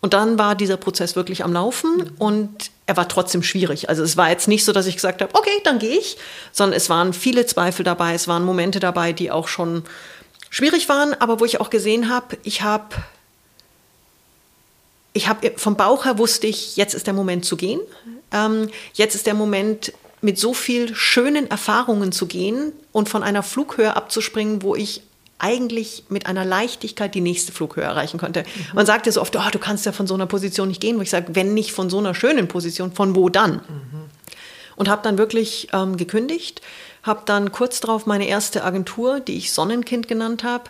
[0.00, 3.90] Und dann war dieser Prozess wirklich am Laufen und er war trotzdem schwierig.
[3.90, 6.16] Also es war jetzt nicht so, dass ich gesagt habe, okay, dann gehe ich,
[6.52, 9.84] sondern es waren viele Zweifel dabei, es waren Momente dabei, die auch schon
[10.48, 12.96] schwierig waren, aber wo ich auch gesehen habe, ich habe
[15.12, 17.80] ich habe vom Bauch her wusste ich, jetzt ist der Moment zu gehen.
[18.32, 19.92] Ähm, jetzt ist der Moment,
[20.22, 25.02] mit so viel schönen Erfahrungen zu gehen und von einer Flughöhe abzuspringen, wo ich
[25.40, 28.44] eigentlich mit einer Leichtigkeit die nächste Flughöhe erreichen konnte.
[28.74, 30.98] Man sagt ja so oft, oh, du kannst ja von so einer Position nicht gehen,
[30.98, 33.60] wo ich sage, wenn nicht von so einer schönen Position, von wo dann?
[34.76, 36.62] Und habe dann wirklich ähm, gekündigt,
[37.02, 40.64] habe dann kurz darauf meine erste Agentur, die ich Sonnenkind genannt habe,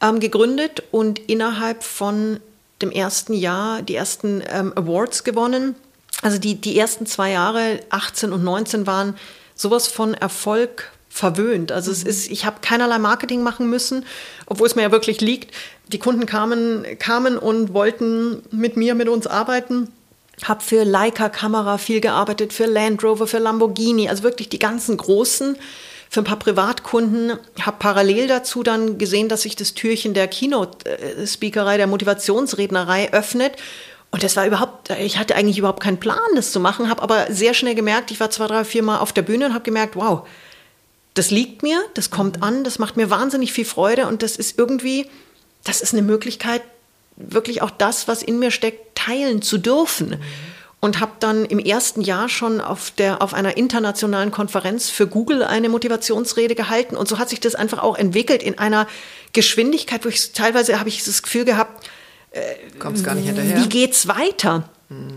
[0.00, 2.40] ähm, gegründet und innerhalb von
[2.82, 5.74] dem ersten Jahr die ersten ähm, Awards gewonnen.
[6.22, 9.16] Also die, die ersten zwei Jahre, 18 und 19, waren
[9.54, 11.72] sowas von Erfolg verwöhnt.
[11.72, 14.06] Also es ist, ich habe keinerlei Marketing machen müssen,
[14.46, 15.54] obwohl es mir ja wirklich liegt.
[15.88, 19.88] Die Kunden kamen, kamen und wollten mit mir, mit uns arbeiten.
[20.44, 24.96] Habe für Leica Kamera viel gearbeitet, für Land Rover, für Lamborghini, also wirklich die ganzen
[24.96, 25.56] großen
[26.08, 31.76] für ein paar Privatkunden, habe parallel dazu dann gesehen, dass sich das Türchen der Keynote-Speakerei,
[31.76, 33.52] der Motivationsrednerei öffnet.
[34.10, 37.26] Und das war überhaupt, ich hatte eigentlich überhaupt keinen Plan, das zu machen, habe aber
[37.30, 39.94] sehr schnell gemerkt, ich war zwei, drei, vier Mal auf der Bühne und habe gemerkt,
[39.94, 40.26] wow,
[41.14, 44.58] das liegt mir, das kommt an, das macht mir wahnsinnig viel Freude und das ist
[44.58, 45.06] irgendwie,
[45.64, 46.62] das ist eine Möglichkeit,
[47.16, 50.16] wirklich auch das, was in mir steckt, teilen zu dürfen.
[50.82, 55.42] Und habe dann im ersten Jahr schon auf, der, auf einer internationalen Konferenz für Google
[55.42, 56.96] eine Motivationsrede gehalten.
[56.96, 58.86] Und so hat sich das einfach auch entwickelt in einer
[59.34, 61.86] Geschwindigkeit, wo ich teilweise habe ich das Gefühl gehabt,
[62.78, 63.62] Kommst gar nicht hinterher.
[63.62, 64.70] wie geht's weiter?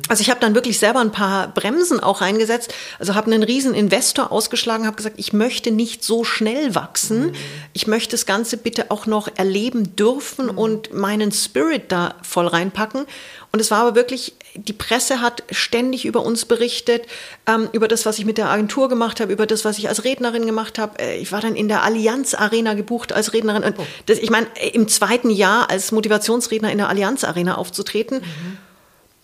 [0.07, 2.73] Also ich habe dann wirklich selber ein paar Bremsen auch reingesetzt.
[2.99, 7.33] Also habe einen riesen Investor ausgeschlagen, habe gesagt, ich möchte nicht so schnell wachsen.
[7.73, 13.07] Ich möchte das Ganze bitte auch noch erleben dürfen und meinen Spirit da voll reinpacken.
[13.51, 17.07] Und es war aber wirklich, die Presse hat ständig über uns berichtet,
[17.47, 20.03] ähm, über das, was ich mit der Agentur gemacht habe, über das, was ich als
[20.03, 20.99] Rednerin gemacht habe.
[20.99, 23.63] Äh, Ich war dann in der Allianz Arena gebucht als Rednerin.
[23.63, 28.21] Und das, ich meine, im zweiten Jahr als Motivationsredner in der Allianz Arena aufzutreten.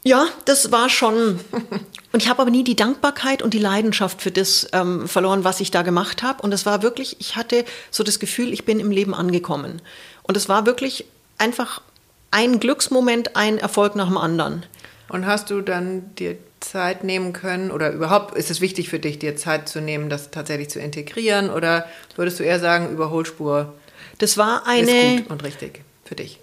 [0.10, 1.40] Ja, das war schon.
[2.12, 5.60] Und ich habe aber nie die Dankbarkeit und die Leidenschaft für das ähm, verloren, was
[5.60, 6.42] ich da gemacht habe.
[6.42, 9.80] Und es war wirklich, ich hatte so das Gefühl, ich bin im Leben angekommen.
[10.24, 11.06] Und es war wirklich
[11.38, 11.84] einfach
[12.32, 14.66] ein Glücksmoment, ein Erfolg nach dem anderen.
[15.10, 19.20] Und hast du dann dir Zeit nehmen können oder überhaupt ist es wichtig für dich,
[19.20, 21.86] dir Zeit zu nehmen, das tatsächlich zu integrieren oder
[22.16, 23.76] würdest du eher sagen, Überholspur
[24.18, 25.18] Das war ist eine.
[25.18, 26.40] gut und richtig für dich?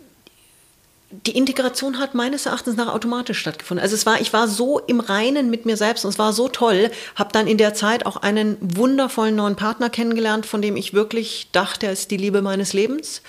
[1.11, 3.83] Die Integration hat meines Erachtens nach automatisch stattgefunden.
[3.83, 6.49] Also es war, ich war so im Reinen mit mir selbst und es war so
[6.49, 6.91] toll.
[7.15, 11.49] Habe dann in der Zeit auch einen wundervollen neuen Partner kennengelernt, von dem ich wirklich
[11.53, 13.23] dachte, er ist die Liebe meines Lebens.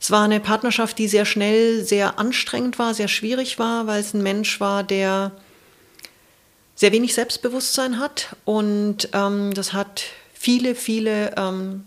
[0.00, 4.14] Es war eine Partnerschaft, die sehr schnell sehr anstrengend war, sehr schwierig war, weil es
[4.14, 5.32] ein Mensch war, der
[6.76, 11.84] sehr wenig Selbstbewusstsein hat und ähm, das hat viele, viele ähm,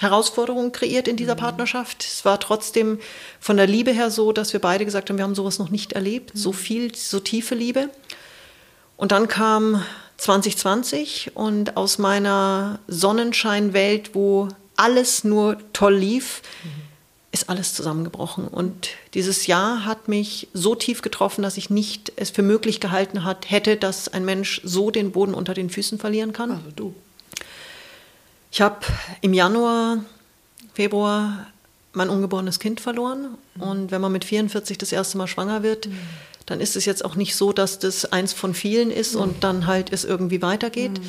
[0.00, 2.02] Herausforderungen kreiert in dieser Partnerschaft.
[2.04, 2.98] Es war trotzdem
[3.38, 5.92] von der Liebe her so, dass wir beide gesagt haben, wir haben sowas noch nicht
[5.92, 7.90] erlebt, so viel, so tiefe Liebe.
[8.96, 9.84] Und dann kam
[10.16, 16.40] 2020 und aus meiner Sonnenscheinwelt, wo alles nur toll lief,
[17.30, 18.48] ist alles zusammengebrochen.
[18.48, 23.22] Und dieses Jahr hat mich so tief getroffen, dass ich nicht es für möglich gehalten
[23.24, 26.52] hat, hätte, dass ein Mensch so den Boden unter den Füßen verlieren kann.
[26.52, 26.94] Also du.
[28.50, 28.78] Ich habe
[29.20, 29.98] im Januar,
[30.74, 31.46] Februar
[31.92, 33.36] mein ungeborenes Kind verloren.
[33.58, 35.88] Und wenn man mit 44 das erste Mal schwanger wird,
[36.46, 39.66] dann ist es jetzt auch nicht so, dass das eins von vielen ist und dann
[39.66, 41.00] halt es irgendwie weitergeht.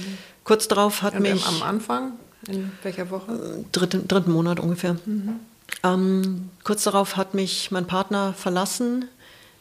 [0.44, 2.14] Kurz darauf hat Und mich am Anfang,
[2.48, 3.64] in welcher Woche?
[3.72, 4.98] dritten, dritten Monat ungefähr.
[5.84, 9.06] Ähm, kurz darauf hat mich mein Partner verlassen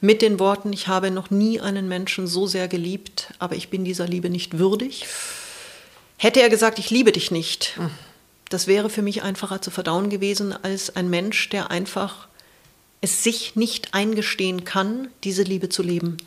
[0.02, 3.84] mit den Worten, ich habe noch nie einen Menschen so sehr geliebt, aber ich bin
[3.84, 5.06] dieser Liebe nicht würdig.
[6.22, 7.80] Hätte er gesagt, ich liebe dich nicht,
[8.50, 12.28] das wäre für mich einfacher zu verdauen gewesen als ein Mensch, der einfach
[13.00, 16.18] es sich nicht eingestehen kann, diese Liebe zu leben.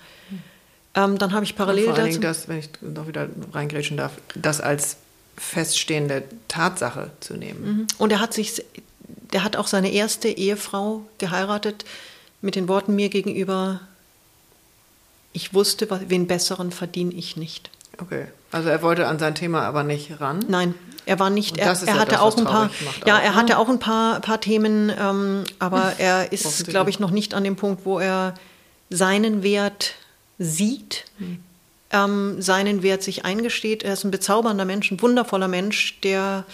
[0.95, 2.21] Ähm, dann habe ich parallel Vor allen dazu.
[2.21, 4.97] Das, wenn ich noch wieder reingrätschen darf, das als
[5.37, 7.87] feststehende Tatsache zu nehmen.
[7.99, 8.65] Und er hat sich,
[9.31, 11.85] der hat auch seine erste Ehefrau geheiratet
[12.41, 13.79] mit den Worten mir gegenüber,
[15.33, 17.69] ich wusste, wen besseren verdiene ich nicht.
[18.03, 18.27] Okay.
[18.51, 20.39] Also er wollte an sein Thema aber nicht ran.
[20.47, 20.75] Nein,
[21.05, 21.57] er war nicht.
[21.57, 22.69] Er, das ist er ja hatte das, auch ein paar.
[23.05, 23.35] Ja, auch, er ne?
[23.35, 27.43] hatte auch ein paar, paar Themen, ähm, aber er ist, glaube ich, noch nicht an
[27.43, 28.35] dem Punkt, wo er
[28.89, 29.93] seinen Wert
[30.37, 31.39] sieht, Hm.
[31.91, 33.83] ähm, seinen Wert sich eingesteht.
[33.83, 36.45] Er ist ein bezaubernder Mensch, ein wundervoller Mensch, der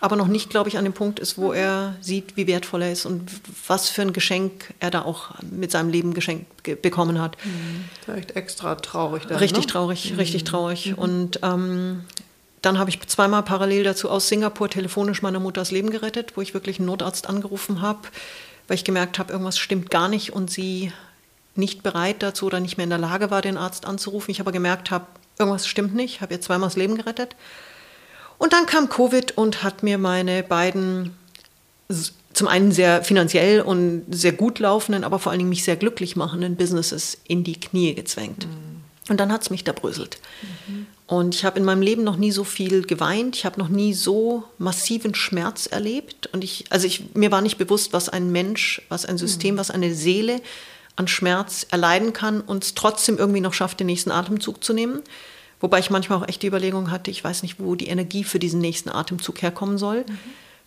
[0.00, 1.42] aber noch nicht, glaube ich, an dem Punkt ist, Mhm.
[1.42, 3.30] wo er sieht, wie wertvoll er ist und
[3.66, 7.36] was für ein Geschenk er da auch mit seinem Leben geschenkt ge- bekommen hat.
[8.06, 9.24] Ist echt extra traurig.
[9.26, 9.72] Dann, Richtig ne?
[9.72, 10.96] traurig, richtig traurig.
[10.96, 12.04] Und ähm,
[12.62, 16.40] dann habe ich zweimal parallel dazu aus Singapur telefonisch meiner Mutter das Leben gerettet, wo
[16.40, 18.00] ich wirklich einen Notarzt angerufen habe,
[18.68, 20.92] weil ich gemerkt habe, irgendwas stimmt gar nicht und sie
[21.56, 24.30] nicht bereit dazu oder nicht mehr in der Lage war, den Arzt anzurufen.
[24.30, 25.06] Ich aber gemerkt habe,
[25.38, 27.34] irgendwas stimmt nicht, Ich habe ihr zweimal das Leben gerettet.
[28.40, 31.14] Und dann kam Covid und hat mir meine beiden
[32.32, 36.16] zum einen sehr finanziell und sehr gut laufenden, aber vor allen Dingen mich sehr glücklich
[36.16, 38.46] machenden Businesses in die Knie gezwängt.
[39.10, 40.20] Und dann hat es mich da bröselt.
[41.06, 43.36] Und ich habe in meinem Leben noch nie so viel geweint.
[43.36, 46.28] Ich habe noch nie so massiven Schmerz erlebt.
[46.32, 49.70] Und ich, also ich, mir war nicht bewusst, was ein Mensch, was ein System, was
[49.70, 50.40] eine Seele
[50.96, 55.02] an Schmerz erleiden kann und es trotzdem irgendwie noch schafft, den nächsten Atemzug zu nehmen.
[55.60, 58.38] Wobei ich manchmal auch echt die Überlegung hatte, ich weiß nicht, wo die Energie für
[58.38, 60.04] diesen nächsten Atemzug herkommen soll.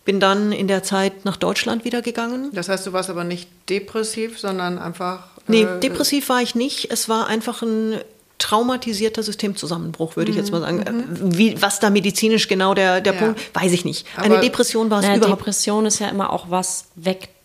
[0.04, 2.50] Bin dann in der Zeit nach Deutschland wieder gegangen.
[2.52, 5.28] Das heißt, du warst aber nicht depressiv, sondern einfach.
[5.48, 6.90] Nee, äh, depressiv war ich nicht.
[6.90, 7.98] Es war einfach ein
[8.38, 10.80] traumatisierter Systemzusammenbruch, würde ich jetzt mal sagen.
[10.82, 10.92] Äh,
[11.38, 13.18] Wie, was da medizinisch genau der, der Ja.
[13.20, 14.06] Punkt, weiß ich nicht.
[14.16, 16.86] Eine Aber- Depression war es Naja, überhaupt Depression ist ja immer auch was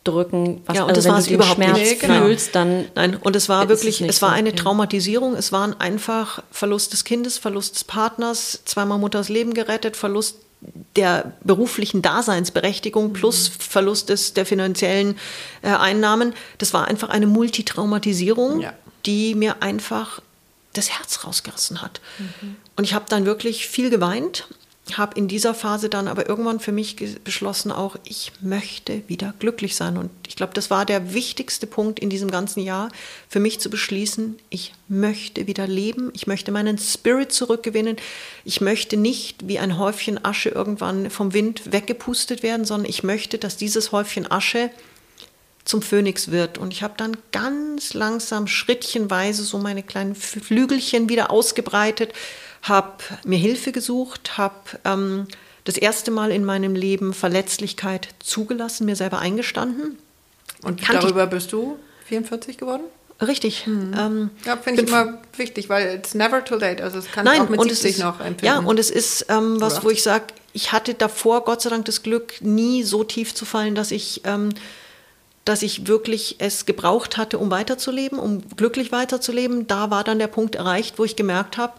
[0.04, 0.62] wegdrücken.
[0.66, 2.00] Was, Ja, und also das wenn war du es überhaupt Schmerz nicht.
[2.00, 2.26] Genau.
[2.26, 4.56] fühlst, dann Nein, und es war wirklich, nicht es war so, eine ja.
[4.56, 5.36] Traumatisierung.
[5.36, 10.38] Es waren einfach Verlust des Kindes, Verlust des Partners, zweimal Mutters Leben gerettet, Verlust
[10.98, 15.18] der beruflichen Daseinsberechtigung plus Verlust des, der finanziellen
[15.62, 16.34] äh, Einnahmen.
[16.58, 18.74] Das war einfach eine Multitraumatisierung, Ja.
[19.06, 20.22] die mir einfach
[20.74, 22.02] das Herz rausgerissen hat.
[22.76, 24.48] Und ich habe dann wirklich viel geweint,
[24.98, 29.76] habe in dieser Phase dann aber irgendwann für mich beschlossen, auch ich möchte wieder glücklich
[29.76, 29.98] sein.
[29.98, 32.90] Und ich glaube, das war der wichtigste Punkt in diesem ganzen Jahr,
[33.28, 37.98] für mich zu beschließen, ich möchte wieder leben, ich möchte meinen Spirit zurückgewinnen,
[38.46, 43.38] ich möchte nicht wie ein Häufchen Asche irgendwann vom Wind weggepustet werden, sondern ich möchte,
[43.38, 44.72] dass dieses Häufchen Asche
[45.66, 46.58] zum Phönix wird.
[46.58, 52.14] Und ich habe dann ganz langsam, schrittchenweise so meine kleinen Flügelchen wieder ausgebreitet,
[52.64, 52.94] habe
[53.26, 54.56] mir Hilfe gesucht, habe
[54.86, 55.28] ähm,
[55.64, 59.98] das erste Mal in meinem Leben Verletzlichkeit zugelassen, mir selber eingestanden.
[60.62, 62.84] Und kannte ich- darüber bist du 44 geworden?
[63.22, 63.66] Richtig.
[63.68, 66.82] Ähm, Ja, finde ich immer wichtig, weil it's never too late.
[66.82, 68.46] Also es kann Nein, auch mit und es 70 ist, noch empfinden.
[68.46, 71.84] Ja, und es ist ähm, was, wo ich sage, ich hatte davor Gott sei Dank
[71.86, 74.50] das Glück, nie so tief zu fallen, dass ich, ähm,
[75.44, 79.68] dass ich wirklich es gebraucht hatte, um weiterzuleben, um glücklich weiterzuleben.
[79.68, 81.74] Da war dann der Punkt erreicht, wo ich gemerkt habe,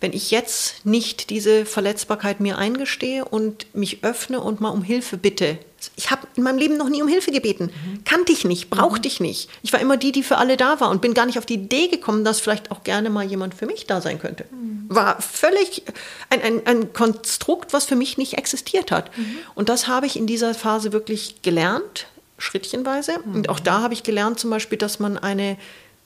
[0.00, 5.16] wenn ich jetzt nicht diese Verletzbarkeit mir eingestehe und mich öffne und mal um Hilfe
[5.16, 5.58] bitte.
[5.94, 7.70] Ich habe in meinem Leben noch nie um Hilfe gebeten.
[8.04, 9.48] Kannte ich nicht, brauchte ich nicht.
[9.62, 11.54] Ich war immer die, die für alle da war und bin gar nicht auf die
[11.54, 14.44] Idee gekommen, dass vielleicht auch gerne mal jemand für mich da sein könnte.
[14.88, 15.82] War völlig
[16.28, 19.10] ein, ein, ein Konstrukt, was für mich nicht existiert hat.
[19.54, 22.06] Und das habe ich in dieser Phase wirklich gelernt,
[22.38, 23.20] schrittchenweise.
[23.32, 25.56] Und auch da habe ich gelernt zum Beispiel, dass man eine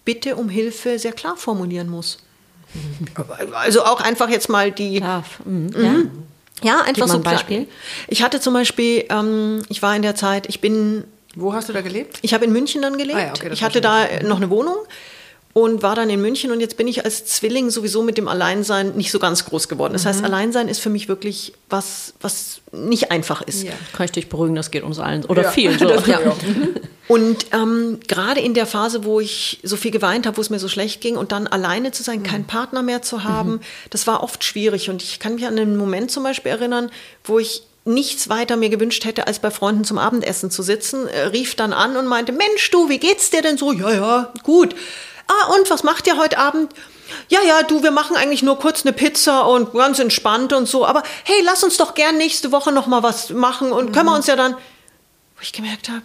[0.05, 2.19] Bitte um Hilfe sehr klar formulieren muss.
[3.53, 5.41] Also auch einfach jetzt mal die, darf.
[5.45, 6.11] Mhm.
[6.63, 6.73] Ja.
[6.75, 7.67] ja, einfach so ein klar- Beispiel.
[8.09, 11.05] Ich hatte zum Beispiel, ähm, ich war in der Zeit, ich bin,
[11.35, 12.19] Wo hast du da gelebt?
[12.23, 13.19] ich habe in München dann gelebt.
[13.19, 14.77] Ah ja, okay, ich hatte da noch eine Wohnung
[15.53, 18.93] und war dann in München und jetzt bin ich als Zwilling sowieso mit dem Alleinsein
[18.97, 19.93] nicht so ganz groß geworden.
[19.95, 20.09] Das Mhm.
[20.09, 23.65] heißt, Alleinsein ist für mich wirklich was, was nicht einfach ist.
[23.65, 23.73] Ja.
[23.93, 25.89] Kann ich dich beruhigen, das geht uns allen oder Ja, vielen so.
[26.07, 26.19] Ja.
[26.21, 26.37] auch.
[27.09, 30.61] Und ähm, gerade in der Phase, wo ich so viel geweint habe, wo es mir
[30.61, 34.23] so schlecht ging und dann alleine zu sein, keinen Partner mehr zu haben, das war
[34.23, 34.89] oft schwierig.
[34.89, 36.91] Und ich kann mich an einen Moment zum Beispiel erinnern,
[37.25, 41.23] wo ich nichts weiter mir gewünscht hätte, als bei Freunden zum Abendessen zu sitzen, äh,
[41.23, 43.73] rief dann an und meinte, Mensch, du, wie geht's dir denn so?
[43.73, 44.77] Ja, ja, gut.
[45.31, 46.73] Ah, und was macht ihr heute Abend?
[47.29, 50.85] Ja, ja, du, wir machen eigentlich nur kurz eine Pizza und ganz entspannt und so.
[50.87, 54.15] Aber hey, lass uns doch gern nächste Woche noch mal was machen und können wir
[54.17, 54.57] uns ja dann
[55.41, 56.03] wo ich gemerkt habe,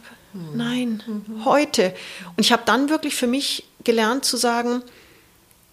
[0.54, 1.04] nein,
[1.44, 1.94] heute.
[2.38, 4.82] Und ich habe dann wirklich für mich gelernt zu sagen,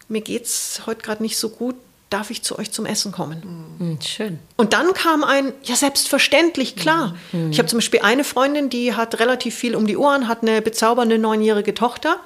[0.08, 1.76] mir geht's heute gerade nicht so gut,
[2.10, 3.76] darf ich zu euch zum Essen kommen?
[3.78, 4.40] Mhm, Schön.
[4.56, 7.14] Und dann kam ein, ja selbstverständlich, klar.
[7.52, 10.60] Ich habe zum Beispiel eine Freundin, die hat relativ viel um die Ohren, hat eine
[10.60, 12.16] bezaubernde neunjährige Tochter.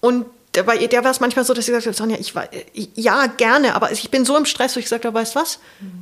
[0.00, 0.24] Und
[0.62, 2.48] bei ihr, der war es manchmal so, dass sie gesagt hat, Sonja, ich war,
[2.94, 5.58] ja, gerne, aber ich bin so im Stress, wo ich gesagt habe, weißt was?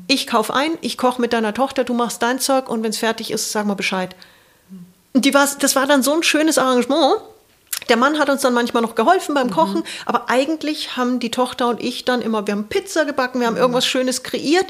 [0.09, 2.99] Ich kaufe ein, ich koche mit deiner Tochter, du machst dein Zeug und wenn es
[2.99, 4.15] fertig ist, sag mal Bescheid.
[5.15, 7.21] Und die war, das war dann so ein schönes Arrangement,
[7.89, 9.85] Der Mann hat uns dann manchmal noch geholfen beim Kochen, mhm.
[10.07, 13.55] aber eigentlich haben die Tochter und ich dann immer, wir haben Pizza gebacken, wir haben
[13.55, 13.61] mhm.
[13.61, 14.67] irgendwas Schönes kreiert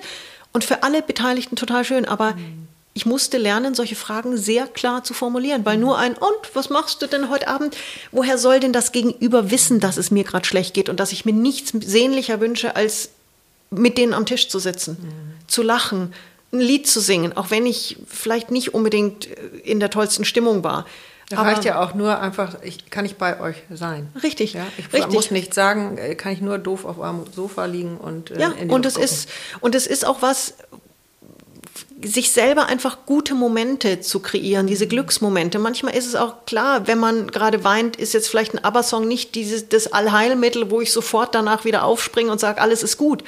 [0.52, 2.06] und für alle Beteiligten total schön.
[2.06, 2.68] Aber mhm.
[2.94, 7.00] Ich musste lernen, solche Fragen sehr klar zu formulieren, weil nur ein Und, was machst
[7.00, 7.76] du denn heute Abend?
[8.10, 11.24] Woher soll denn das Gegenüber wissen, dass es mir gerade schlecht geht und dass ich
[11.24, 13.10] mir nichts sehnlicher wünsche, als
[13.70, 15.48] mit denen am Tisch zu sitzen, mhm.
[15.48, 16.12] zu lachen,
[16.52, 20.84] ein Lied zu singen, auch wenn ich vielleicht nicht unbedingt in der tollsten Stimmung war.
[21.30, 24.10] Das Aber reicht ja auch nur einfach, ich, kann ich bei euch sein.
[24.22, 24.52] Richtig.
[24.52, 25.14] Ja, ich richtig.
[25.14, 28.52] muss nicht sagen, äh, kann ich nur doof auf einem Sofa liegen und äh, ja,
[28.68, 29.30] und es ist
[29.60, 30.52] und es ist auch was,
[32.04, 35.58] sich selber einfach gute Momente zu kreieren, diese Glücksmomente.
[35.58, 39.34] Manchmal ist es auch klar, wenn man gerade weint, ist jetzt vielleicht ein ABBA-Song nicht
[39.34, 43.22] dieses, das Allheilmittel, wo ich sofort danach wieder aufspringe und sage, alles ist gut.
[43.22, 43.26] Mhm.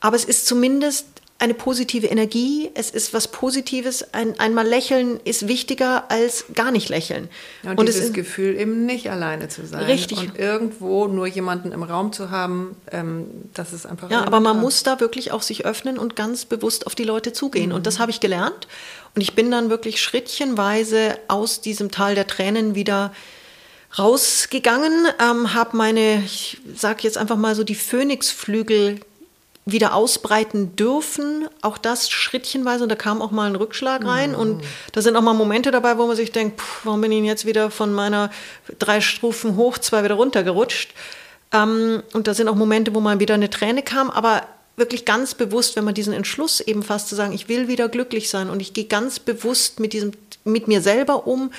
[0.00, 1.06] Aber es ist zumindest
[1.38, 4.14] eine positive Energie, es ist was Positives.
[4.14, 7.28] Ein, einmal lächeln ist wichtiger als gar nicht lächeln.
[7.62, 9.84] und, und dieses ist, Gefühl, eben nicht alleine zu sein.
[9.84, 10.18] Richtig.
[10.18, 14.10] Und irgendwo nur jemanden im Raum zu haben, ähm, das ist einfach.
[14.10, 17.34] Ja, aber man muss da wirklich auch sich öffnen und ganz bewusst auf die Leute
[17.34, 17.68] zugehen.
[17.68, 17.76] Mhm.
[17.76, 18.66] Und das habe ich gelernt.
[19.14, 23.12] Und ich bin dann wirklich schrittchenweise aus diesem Tal der Tränen wieder
[23.98, 29.00] rausgegangen, ähm, habe meine, ich sage jetzt einfach mal so, die Phönixflügel
[29.66, 32.84] wieder ausbreiten dürfen, auch das schrittchenweise.
[32.84, 34.30] Und da kam auch mal ein Rückschlag rein.
[34.30, 34.38] Mhm.
[34.38, 37.24] Und da sind auch mal Momente dabei, wo man sich denkt, pff, warum bin ich
[37.24, 38.30] jetzt wieder von meiner
[38.78, 40.94] drei Stufen hoch, zwei wieder runtergerutscht.
[41.52, 44.08] Ähm, und da sind auch Momente, wo mal wieder eine Träne kam.
[44.08, 44.42] Aber
[44.76, 48.28] wirklich ganz bewusst, wenn man diesen Entschluss eben fast zu sagen, ich will wieder glücklich
[48.28, 50.12] sein und ich gehe ganz bewusst mit diesem,
[50.44, 51.50] mit mir selber um,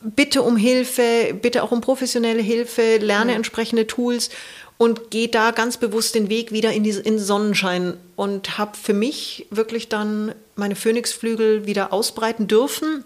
[0.00, 3.36] bitte um Hilfe, bitte auch um professionelle Hilfe, lerne ja.
[3.36, 4.30] entsprechende Tools
[4.76, 8.76] und gehe da ganz bewusst den Weg wieder in, die, in den Sonnenschein und habe
[8.76, 13.04] für mich wirklich dann meine Phönixflügel wieder ausbreiten dürfen.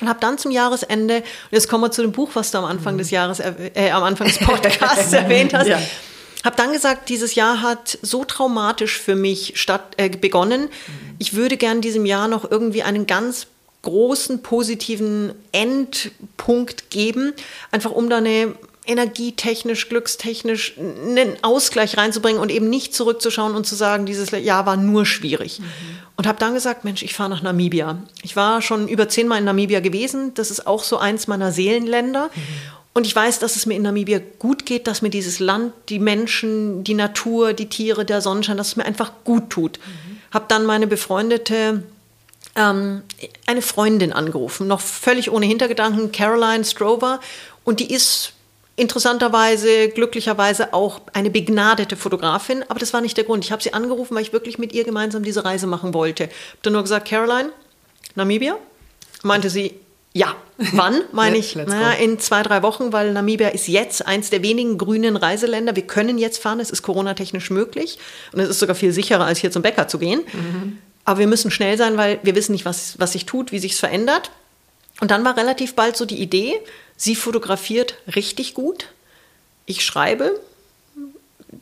[0.00, 2.64] Und habe dann zum Jahresende, und jetzt kommen wir zu dem Buch, was du am
[2.64, 5.80] Anfang des Jahres, äh, am Anfang des Podcasts erwähnt hast, ja.
[6.44, 10.68] habe dann gesagt, dieses Jahr hat so traumatisch für mich statt, äh, begonnen.
[11.18, 13.48] Ich würde gern diesem Jahr noch irgendwie einen ganz
[13.82, 17.32] großen positiven Endpunkt geben,
[17.72, 18.54] einfach um da eine
[18.88, 24.76] energietechnisch, glückstechnisch einen Ausgleich reinzubringen und eben nicht zurückzuschauen und zu sagen, dieses Jahr war
[24.76, 25.60] nur schwierig.
[25.60, 25.64] Mhm.
[26.16, 28.02] Und habe dann gesagt, Mensch, ich fahre nach Namibia.
[28.22, 30.34] Ich war schon über zehnmal in Namibia gewesen.
[30.34, 32.30] Das ist auch so eins meiner Seelenländer.
[32.34, 32.40] Mhm.
[32.94, 36.00] Und ich weiß, dass es mir in Namibia gut geht, dass mir dieses Land, die
[36.00, 39.78] Menschen, die Natur, die Tiere, der Sonnenschein, dass es mir einfach gut tut.
[39.78, 40.18] Mhm.
[40.32, 41.84] Habe dann meine befreundete
[42.56, 43.02] ähm,
[43.46, 47.20] eine Freundin angerufen, noch völlig ohne Hintergedanken, Caroline Strover.
[47.64, 48.32] Und die ist
[48.78, 53.44] interessanterweise, glücklicherweise auch eine begnadete Fotografin, aber das war nicht der Grund.
[53.44, 56.24] Ich habe sie angerufen, weil ich wirklich mit ihr gemeinsam diese Reise machen wollte.
[56.24, 57.50] Habe dann nur gesagt, Caroline,
[58.14, 58.56] Namibia?
[59.22, 59.74] Meinte sie,
[60.12, 60.36] ja.
[60.72, 61.02] Wann?
[61.12, 65.16] Meine ich, naja, in zwei, drei Wochen, weil Namibia ist jetzt eins der wenigen grünen
[65.16, 65.76] Reiseländer.
[65.76, 67.98] Wir können jetzt fahren, es ist coronatechnisch möglich
[68.32, 70.22] und es ist sogar viel sicherer, als hier zum Bäcker zu gehen.
[70.32, 70.78] Mhm.
[71.04, 73.72] Aber wir müssen schnell sein, weil wir wissen nicht, was, was sich tut, wie sich
[73.72, 74.30] es verändert.
[75.00, 76.60] Und dann war relativ bald so die Idee,
[77.00, 78.88] Sie fotografiert richtig gut.
[79.66, 80.40] Ich schreibe,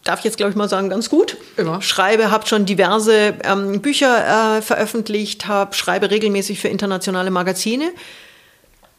[0.02, 1.36] darf ich jetzt glaube ich mal sagen, ganz gut.
[1.58, 1.82] Immer.
[1.82, 7.90] Schreibe, habe schon diverse ähm, Bücher äh, veröffentlicht, hab, schreibe regelmäßig für internationale Magazine.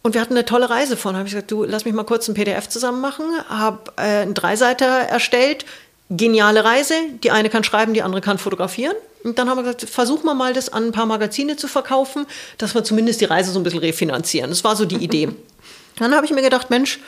[0.03, 1.15] Und wir hatten eine tolle Reise von.
[1.15, 3.25] Habe ich gesagt, du lass mich mal kurz ein PDF zusammen machen.
[3.49, 5.65] Habe äh, einen Dreiseiter erstellt.
[6.09, 6.93] Geniale Reise.
[7.23, 8.95] Die eine kann schreiben, die andere kann fotografieren.
[9.23, 12.25] Und dann haben wir gesagt, versuchen wir mal, das an ein paar Magazine zu verkaufen,
[12.57, 14.49] dass wir zumindest die Reise so ein bisschen refinanzieren.
[14.49, 15.29] Das war so die Idee.
[15.97, 16.99] Dann habe ich mir gedacht, Mensch,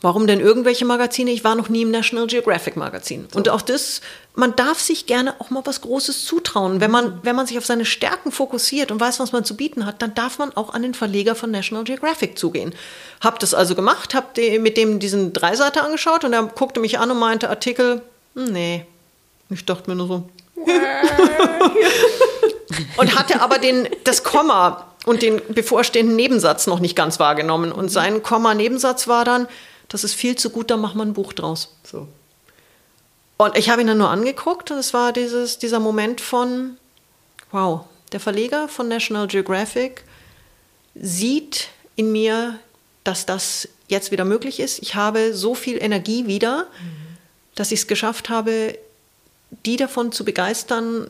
[0.00, 1.30] warum denn irgendwelche Magazine?
[1.30, 3.26] Ich war noch nie im National Geographic Magazin.
[3.30, 3.36] So.
[3.36, 4.00] Und auch das,
[4.34, 6.80] man darf sich gerne auch mal was Großes zutrauen.
[6.80, 9.84] Wenn man, wenn man sich auf seine Stärken fokussiert und weiß, was man zu bieten
[9.84, 12.74] hat, dann darf man auch an den Verleger von National Geographic zugehen.
[13.20, 17.10] Hab das also gemacht, hab mit dem diesen Dreiseiter angeschaut und er guckte mich an
[17.10, 18.02] und meinte, Artikel,
[18.34, 18.86] nee.
[19.50, 20.28] Ich dachte mir nur so.
[22.96, 27.72] und hatte aber den, das Komma und den bevorstehenden Nebensatz noch nicht ganz wahrgenommen.
[27.72, 29.48] Und sein Komma-Nebensatz war dann,
[29.88, 31.74] das ist viel zu gut, da macht man ein Buch draus.
[31.82, 32.08] So.
[33.36, 36.76] Und ich habe ihn dann nur angeguckt und es war dieses, dieser Moment von,
[37.50, 40.04] wow, der Verleger von National Geographic
[40.94, 42.58] sieht in mir,
[43.04, 44.80] dass das jetzt wieder möglich ist.
[44.80, 47.01] Ich habe so viel Energie wieder, mhm.
[47.54, 48.78] Dass ich es geschafft habe,
[49.66, 51.08] die davon zu begeistern,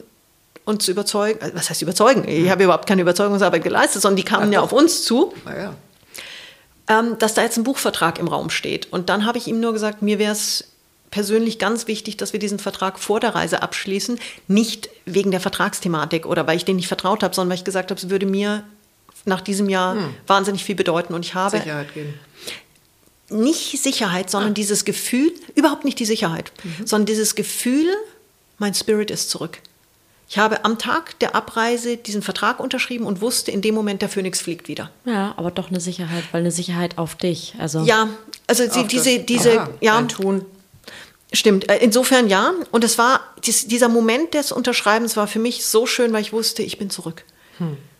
[0.65, 2.27] und zu überzeugen, äh, was heißt überzeugen?
[2.29, 5.35] Ich habe überhaupt keine Überzeugungsarbeit geleistet, sondern die kamen ja, ja auf uns zu.
[5.47, 5.75] Ja.
[6.89, 8.93] Ähm, dass da jetzt ein Buchvertrag im Raum steht.
[8.93, 10.65] Und dann habe ich ihm nur gesagt, mir wäre es
[11.11, 14.19] persönlich ganz wichtig, dass wir diesen Vertrag vor der Reise abschließen.
[14.49, 17.91] Nicht wegen der Vertragsthematik oder weil ich den nicht vertraut habe, sondern weil ich gesagt
[17.91, 18.65] habe, es würde mir
[19.25, 20.15] nach diesem Jahr hm.
[20.27, 21.15] wahnsinnig viel bedeuten.
[21.15, 21.59] Und ich habe.
[21.59, 22.15] Sicherheit geben.
[23.33, 26.53] Nicht Sicherheit, sondern dieses Gefühl, überhaupt nicht die Sicherheit,
[26.85, 27.87] sondern dieses Gefühl,
[28.59, 29.59] mein Spirit ist zurück.
[30.29, 34.09] Ich habe am Tag der Abreise diesen Vertrag unterschrieben und wusste in dem Moment, der
[34.09, 34.91] Phönix fliegt wieder.
[35.05, 37.55] Ja, aber doch eine Sicherheit, weil eine Sicherheit auf dich.
[37.59, 38.09] Also Ja,
[38.47, 40.47] also Auf diese, diese, Aha, ja, Tun.
[41.35, 42.55] Stimmt, Äh, insofern ja.
[42.71, 46.33] Und es war, dies, dieser Moment des Unterschreibens war für mich so schön, weil ich
[46.33, 47.25] wusste, ich bin zurück.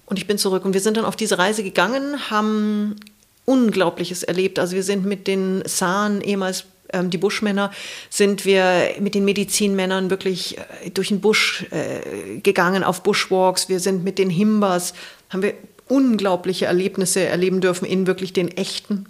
[0.07, 0.65] Und ich bin zurück.
[0.65, 2.97] Und wir sind dann auf diese Reise gegangen, haben
[3.45, 4.59] Unglaubliches erlebt.
[4.59, 7.71] Also wir sind mit den Saan, ehemals ähm, die Buschmänner,
[8.11, 13.69] sind wir mit den Medizinmännern wirklich äh, durch den Busch äh, gegangen, auf Bushwalks.
[13.69, 14.95] Wir sind mit den Himbas,
[15.31, 15.55] haben wir
[15.89, 19.07] unglaubliche Erlebnisse erleben dürfen in wirklich den echten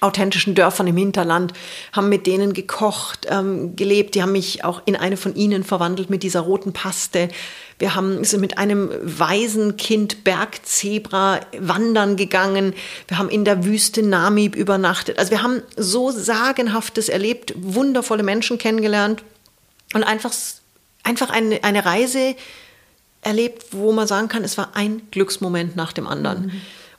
[0.00, 1.52] authentischen Dörfern im Hinterland,
[1.92, 4.14] haben mit denen gekocht, ähm, gelebt.
[4.14, 7.28] Die haben mich auch in eine von ihnen verwandelt mit dieser roten Paste.
[7.78, 12.74] Wir haben, sind mit einem Waisenkind Bergzebra wandern gegangen.
[13.08, 15.18] Wir haben in der Wüste Namib übernachtet.
[15.18, 19.22] Also wir haben so sagenhaftes erlebt, wundervolle Menschen kennengelernt
[19.94, 20.32] und einfach,
[21.02, 22.36] einfach eine, eine Reise
[23.22, 26.52] erlebt, wo man sagen kann, es war ein Glücksmoment nach dem anderen.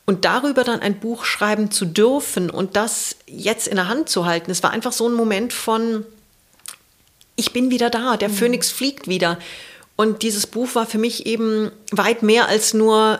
[0.05, 4.25] Und darüber dann ein Buch schreiben zu dürfen und das jetzt in der Hand zu
[4.25, 6.05] halten, es war einfach so ein Moment von,
[7.35, 9.37] ich bin wieder da, der Phönix fliegt wieder.
[9.95, 13.19] Und dieses Buch war für mich eben weit mehr als nur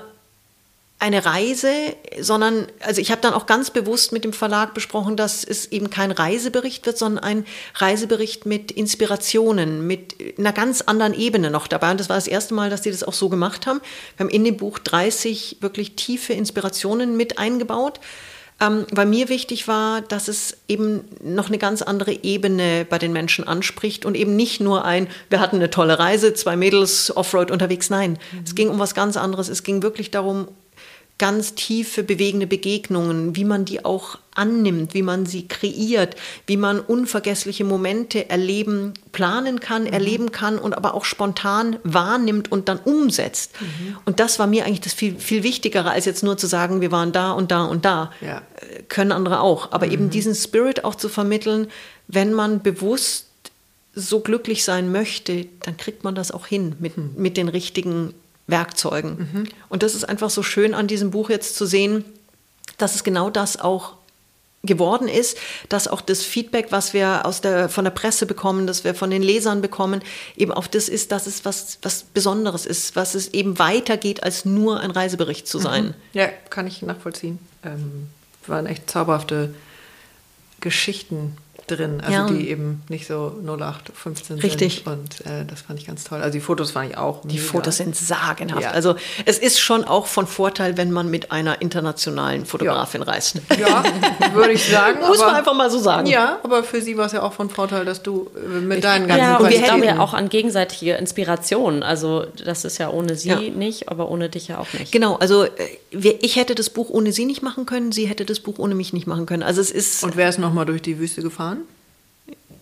[1.02, 1.72] eine Reise,
[2.20, 5.90] sondern, also ich habe dann auch ganz bewusst mit dem Verlag besprochen, dass es eben
[5.90, 11.90] kein Reisebericht wird, sondern ein Reisebericht mit Inspirationen, mit einer ganz anderen Ebene noch dabei.
[11.90, 13.82] Und das war das erste Mal, dass die das auch so gemacht haben.
[14.16, 18.00] Wir haben in dem Buch 30 wirklich tiefe Inspirationen mit eingebaut,
[18.60, 23.12] ähm, weil mir wichtig war, dass es eben noch eine ganz andere Ebene bei den
[23.12, 27.50] Menschen anspricht und eben nicht nur ein, wir hatten eine tolle Reise, zwei Mädels Offroad
[27.50, 27.90] unterwegs.
[27.90, 29.50] Nein, es ging um was ganz anderes.
[29.50, 30.48] Es ging wirklich darum,
[31.22, 36.16] ganz tiefe, bewegende Begegnungen, wie man die auch annimmt, wie man sie kreiert,
[36.48, 42.68] wie man unvergessliche Momente erleben, planen kann, erleben kann und aber auch spontan wahrnimmt und
[42.70, 43.52] dann umsetzt.
[44.06, 46.92] Und das war mir eigentlich das viel, viel Wichtigere, als jetzt nur zu sagen, wir
[46.92, 48.12] waren da und da und da.
[48.20, 48.42] Ja.
[48.56, 49.72] Äh, Können andere auch.
[49.74, 51.68] Aber eben diesen Spirit auch zu vermitteln,
[52.08, 53.28] wenn man bewusst
[53.94, 58.16] so glücklich sein möchte, dann kriegt man das auch hin mit, mit den richtigen
[58.48, 59.50] Werkzeugen.
[59.70, 62.06] Und das ist einfach so schön an diesem Buch jetzt zu sehen,
[62.78, 63.94] dass es genau das auch
[64.64, 65.38] geworden ist,
[65.70, 69.10] dass auch das Feedback, was wir aus der, von der Presse bekommen, das wir von
[69.10, 70.02] den Lesern bekommen,
[70.38, 74.46] eben auch das ist, dass es was, was Besonderes ist, was es eben weitergeht, als
[74.46, 75.96] nur ein Reisebericht zu sein.
[76.14, 77.40] Ja, kann ich nachvollziehen.
[77.64, 78.08] Ähm,
[78.46, 79.54] waren echt zauberhafte
[80.60, 81.38] Geschichten
[81.68, 82.26] drin, also Ja.
[82.28, 84.84] die eben nicht so 0815 Richtig.
[84.86, 84.88] sind.
[84.88, 86.20] Und äh, das fand ich ganz toll.
[86.22, 87.22] Also die Fotos fand ich auch.
[87.26, 88.62] Die Fotos sind sagenhaft.
[88.62, 88.72] Ja.
[88.72, 88.96] Also
[89.26, 93.38] es ist schon auch von Vorteil, wenn man mit einer internationalen Fotografin reist.
[93.60, 93.84] Ja,
[94.34, 95.00] würde ich sagen.
[95.08, 96.08] Muss aber, man einfach mal so sagen.
[96.08, 99.08] Ja, aber für sie war es ja auch von Vorteil, dass du äh, mit deinen
[99.08, 101.84] ganzen Ja, und wir glauben ja auch an gegenseitige Inspiration.
[101.84, 103.40] Also das ist ja ohne sie Ja.
[103.40, 104.92] nicht, aber ohne dich ja auch nicht.
[104.92, 105.50] Genau, also äh,
[105.92, 108.94] ich hätte das Buch ohne sie nicht machen können, sie hätte das Buch ohne mich
[108.94, 109.44] nicht machen können.
[109.44, 111.61] Also es ist Und wer ist nochmal durch die Wüste gefahren?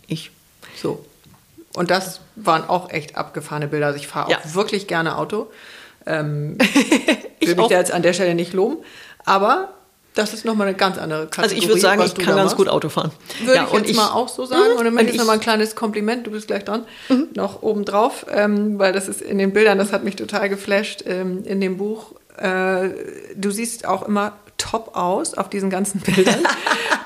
[0.09, 0.31] Ich.
[0.81, 1.05] So.
[1.75, 3.87] Und das waren auch echt abgefahrene Bilder.
[3.87, 4.37] Also ich fahre Ja.
[4.39, 5.47] auch wirklich gerne Auto.
[6.05, 6.57] Ähm,
[7.41, 7.69] Ich will mich auch.
[7.69, 8.77] da jetzt an der Stelle nicht loben.
[9.23, 9.69] Aber
[10.15, 11.43] das ist nochmal eine ganz andere Kategorie.
[11.43, 12.57] Also ich würde sagen, ich kann ganz machst.
[12.57, 13.11] gut Auto fahren.
[13.43, 14.73] Würde Ja, ich jetzt mal auch so sagen.
[14.77, 16.83] Und dann möchte ich noch mal ein kleines Kompliment, du bist gleich dran,
[17.35, 21.43] noch obendrauf, ähm, weil das ist in den Bildern, das hat mich total geflasht, ähm,
[21.45, 22.11] in dem Buch.
[22.37, 22.89] Äh,
[23.35, 26.43] du siehst auch immer top aus auf diesen ganzen Bildern.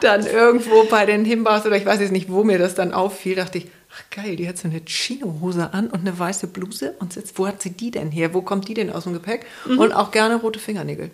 [0.02, 3.36] dann irgendwo bei den Himbas oder ich weiß jetzt nicht, wo mir das dann auffiel,
[3.36, 7.14] dachte ich, ach geil, die hat so eine Chino-Hose an und eine weiße Bluse und
[7.14, 8.34] sitzt, wo hat sie die denn her?
[8.34, 9.46] Wo kommt die denn aus dem Gepäck?
[9.66, 9.80] Mhm.
[9.80, 11.12] Und auch gerne rote Fingernägel.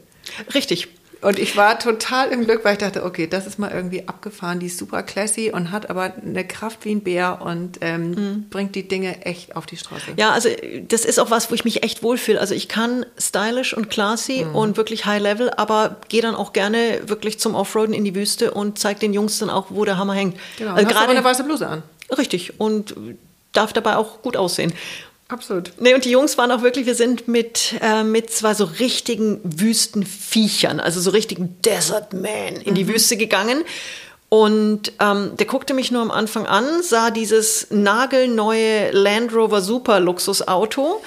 [0.55, 0.87] Richtig.
[1.22, 4.59] Und ich war total im Glück, weil ich dachte, okay, das ist mal irgendwie abgefahren.
[4.59, 8.74] Die ist super classy und hat aber eine Kraft wie ein Bär und ähm, bringt
[8.76, 10.11] die Dinge echt auf die Straße.
[10.15, 10.47] Ja, also
[10.88, 12.39] das ist auch was, wo ich mich echt wohlfühle.
[12.39, 14.55] Also ich kann stylisch und classy Mhm.
[14.55, 18.51] und wirklich high level, aber gehe dann auch gerne wirklich zum Offroaden in die Wüste
[18.51, 20.38] und zeige den Jungs dann auch, wo der Hammer hängt.
[20.57, 20.72] Genau.
[20.74, 21.84] Also aber eine gerade weiße Bluse an.
[22.17, 22.95] richtig und
[23.51, 24.72] darf dabei auch gut aussehen.
[25.30, 25.73] Absolut.
[25.80, 29.39] Nee, und die Jungs waren auch wirklich, wir sind mit, äh, mit zwei so richtigen
[29.43, 33.63] Wüstenviechern, also so richtigen Desert Man in die Wüste gegangen.
[34.30, 39.99] Und ähm, der guckte mich nur am Anfang an, sah dieses nagelneue Land Rover Super
[39.99, 41.01] Luxusauto,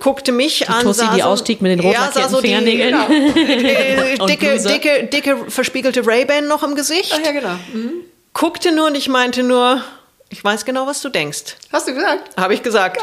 [0.00, 2.94] guckte mich an, Tussi, sah die so, ausstieg mit den rot ja, so die, Fingernägeln.
[3.36, 7.54] äh, dicke, dicke, dicke verspiegelte Ray-Ban noch im Gesicht, Ach ja, genau.
[7.72, 7.92] Mhm.
[8.34, 9.82] guckte nur und ich meinte nur,
[10.28, 11.56] ich weiß genau, was du denkst.
[11.72, 12.36] Hast du gesagt?
[12.36, 13.00] Habe ich gesagt.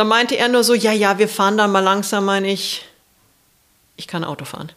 [0.00, 2.86] Da meinte er nur so, ja, ja, wir fahren dann mal langsam, meine ich,
[3.96, 4.72] ich kann Auto fahren.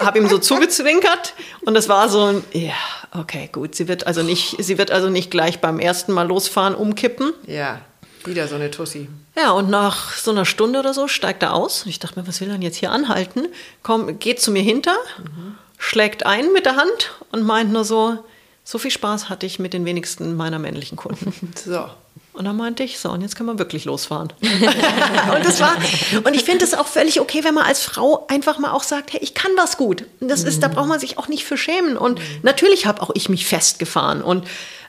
[0.00, 1.34] habe ihm so zugezwinkert
[1.66, 2.72] und das war so ein, ja,
[3.12, 3.74] okay, gut.
[3.74, 7.34] Sie wird also nicht, sie wird also nicht gleich beim ersten Mal losfahren umkippen.
[7.46, 7.82] Ja,
[8.24, 9.10] wieder so eine Tussi.
[9.36, 11.82] Ja, und nach so einer Stunde oder so steigt er aus.
[11.82, 13.48] Und ich dachte mir, was will er denn jetzt hier anhalten?
[13.82, 15.58] Komm, geht zu mir hinter, mhm.
[15.76, 18.24] schlägt ein mit der Hand und meint nur so,
[18.64, 21.52] so viel Spaß hatte ich mit den wenigsten meiner männlichen Kunden.
[21.62, 21.90] So.
[22.36, 24.32] Und dann meinte ich, so, und jetzt können wir wirklich losfahren.
[24.42, 25.76] und, das war,
[26.24, 29.12] und ich finde es auch völlig okay, wenn man als Frau einfach mal auch sagt,
[29.12, 30.04] hey, ich kann das gut.
[30.20, 31.96] Und das ist, da braucht man sich auch nicht für schämen.
[31.96, 34.22] Und natürlich habe auch ich mich festgefahren.
[34.22, 34.46] Und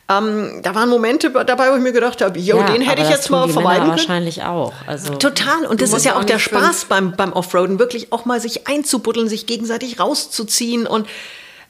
[0.10, 3.10] ähm, da waren Momente dabei, wo ich mir gedacht habe, jo, ja, den hätte ich
[3.10, 3.92] jetzt mal vermeiden können.
[3.92, 4.74] wahrscheinlich auch.
[4.86, 5.66] Also Total.
[5.66, 9.28] Und das ist ja auch der Spaß beim, beim Offroaden, wirklich auch mal sich einzubuddeln,
[9.28, 11.08] sich gegenseitig rauszuziehen und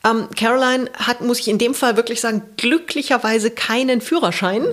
[0.07, 4.65] ähm, Caroline hat, muss ich in dem Fall wirklich sagen, glücklicherweise keinen Führerschein.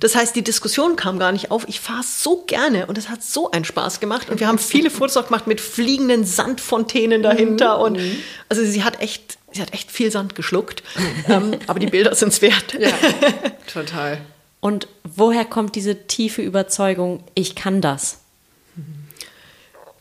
[0.00, 1.68] Das heißt, die Diskussion kam gar nicht auf.
[1.68, 4.30] Ich fahre so gerne und es hat so einen Spaß gemacht.
[4.30, 7.78] Und wir haben viele Fotos auch gemacht mit fliegenden Sandfontänen dahinter.
[7.78, 8.00] Und
[8.48, 10.82] also sie hat echt, sie hat echt viel Sand geschluckt.
[11.28, 12.74] ähm, aber die Bilder sind es wert.
[12.78, 12.90] Ja,
[13.72, 14.20] total.
[14.60, 18.18] Und woher kommt diese tiefe Überzeugung, ich kann das?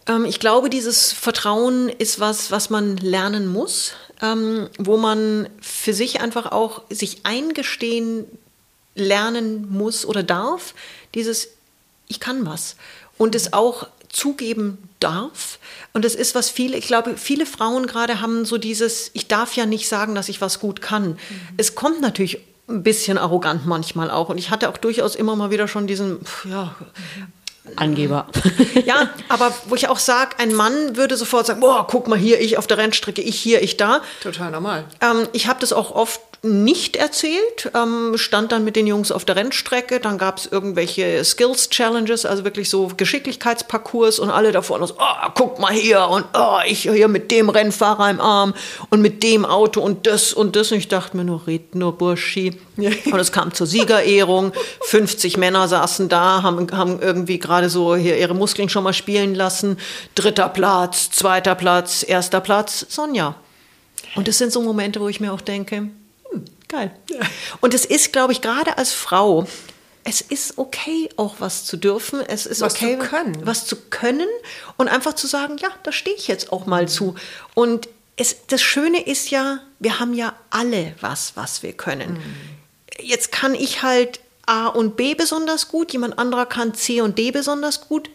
[0.07, 5.93] Ähm, ich glaube, dieses Vertrauen ist was, was man lernen muss ähm, wo man für
[5.93, 8.25] sich einfach auch sich eingestehen
[8.95, 10.73] lernen muss oder darf,
[11.15, 11.49] dieses
[12.07, 12.75] ich kann was
[13.17, 15.59] und es auch zugeben darf.
[15.93, 19.55] Und das ist was viele, ich glaube, viele Frauen gerade haben so dieses, ich darf
[19.55, 21.11] ja nicht sagen, dass ich was gut kann.
[21.11, 21.17] Mhm.
[21.57, 24.29] Es kommt natürlich ein bisschen arrogant manchmal auch.
[24.29, 26.75] Und ich hatte auch durchaus immer mal wieder schon diesen, ja,
[27.75, 28.27] Angeber.
[28.85, 32.39] ja, aber wo ich auch sage, ein Mann würde sofort sagen, boah, guck mal hier,
[32.41, 34.01] ich auf der Rennstrecke, ich hier, ich da.
[34.21, 34.85] Total normal.
[35.01, 39.25] Ähm, ich habe das auch oft nicht erzählt, ähm, stand dann mit den Jungs auf
[39.25, 44.85] der Rennstrecke, dann gab es irgendwelche Skills Challenges, also wirklich so Geschicklichkeitsparcours und alle davor,
[44.87, 48.53] so, oh, guck mal hier und oh, ich hier mit dem Rennfahrer im Arm
[48.89, 51.97] und mit dem Auto und das und das und ich dachte mir nur, red nur
[51.97, 52.57] Burschi.
[52.77, 58.17] Und es kam zur Siegerehrung, 50 Männer saßen da, haben, haben irgendwie gerade so hier
[58.17, 59.77] ihre Muskeln schon mal spielen lassen,
[60.15, 63.35] dritter Platz, zweiter Platz, erster Platz, Sonja.
[64.15, 65.89] Und das sind so Momente, wo ich mir auch denke,
[66.69, 66.91] Geil.
[67.09, 67.19] Ja.
[67.59, 69.45] Und es ist, glaube ich, gerade als Frau,
[70.03, 72.21] es ist okay, auch was zu dürfen.
[72.21, 73.45] Es ist was okay, zu können.
[73.45, 74.27] was zu können
[74.77, 77.15] und einfach zu sagen, ja, da stehe ich jetzt auch mal zu.
[77.53, 82.13] Und es, das Schöne ist ja, wir haben ja alle was, was wir können.
[82.13, 83.03] Mhm.
[83.05, 87.31] Jetzt kann ich halt A und B besonders gut, jemand anderer kann C und D
[87.31, 88.09] besonders gut.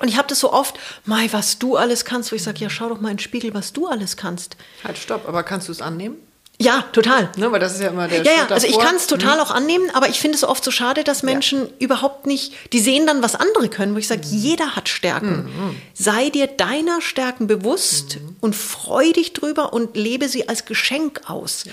[0.00, 2.70] Und ich habe das so oft, Mai, was du alles kannst, wo ich sage, ja,
[2.70, 4.56] schau doch mal in den Spiegel, was du alles kannst.
[4.82, 6.16] Halt, stopp, aber kannst du es annehmen?
[6.60, 7.30] Ja, total.
[7.36, 9.42] Ne, weil das ist ja immer der Ja, ja, also ich kann es total mhm.
[9.42, 11.68] auch annehmen, aber ich finde es oft so schade, dass Menschen ja.
[11.80, 14.36] überhaupt nicht, die sehen dann, was andere können, wo ich sage, mhm.
[14.36, 15.46] jeder hat Stärken.
[15.46, 15.76] Mhm.
[15.94, 18.36] Sei dir deiner Stärken bewusst mhm.
[18.40, 21.64] und freu dich drüber und lebe sie als Geschenk aus.
[21.64, 21.72] Ja.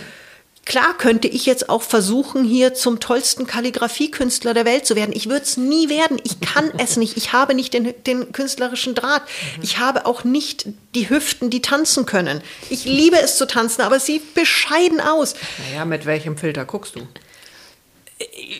[0.65, 5.11] Klar könnte ich jetzt auch versuchen, hier zum tollsten Kalligrafiekünstler der Welt zu werden.
[5.13, 6.19] Ich würde es nie werden.
[6.23, 7.17] Ich kann es nicht.
[7.17, 9.23] Ich habe nicht den, den künstlerischen Draht.
[9.61, 12.41] Ich habe auch nicht die Hüften, die tanzen können.
[12.69, 15.33] Ich liebe es zu tanzen, aber es sieht bescheiden aus.
[15.69, 17.07] Naja, mit welchem Filter guckst du?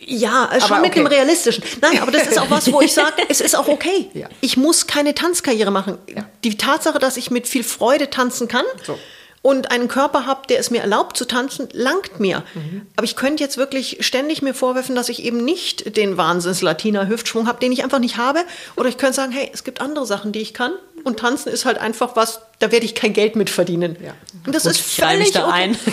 [0.08, 1.64] Ja, äh, schon aber mit dem realistischen.
[1.82, 4.10] Nein, aber das ist auch was, wo ich sage, es ist auch okay.
[4.16, 4.28] Ja.
[4.42, 6.00] Ich muss keine Tanzkarriere machen.
[6.08, 6.28] Ja.
[6.44, 8.98] Die Tatsache, dass ich mit viel Freude tanzen kann, so
[9.42, 12.44] und einen Körper habe, der es mir erlaubt zu tanzen, langt mir.
[12.54, 12.88] Mhm.
[12.96, 17.60] Aber ich könnte jetzt wirklich ständig mir vorwerfen, dass ich eben nicht den Wahnsinns-Latina-Hüftschwung habe,
[17.60, 18.42] den ich einfach nicht habe.
[18.76, 20.74] Oder ich könnte sagen, hey, es gibt andere Sachen, die ich kann.
[21.04, 23.98] Und tanzen ist halt einfach was, da werde ich kein Geld mit verdienen.
[24.04, 24.14] Ja.
[24.46, 25.54] Und das Gut, ist völlig da okay.
[25.54, 25.78] ein.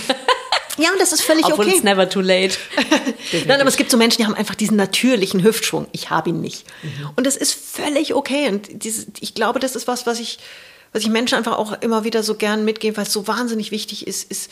[0.79, 1.75] Ja, und das ist völlig Obwohl okay.
[1.75, 2.57] it's never too late.
[3.47, 5.89] Nein, aber es gibt so Menschen, die haben einfach diesen natürlichen Hüftschwung.
[5.91, 6.65] Ich habe ihn nicht.
[6.83, 7.11] Mhm.
[7.17, 8.49] Und das ist völlig okay.
[8.49, 10.39] Und dieses, ich glaube, das ist was, was ich
[10.93, 14.07] was ich Menschen einfach auch immer wieder so gern mitgebe, weil es so wahnsinnig wichtig
[14.07, 14.51] ist, ist,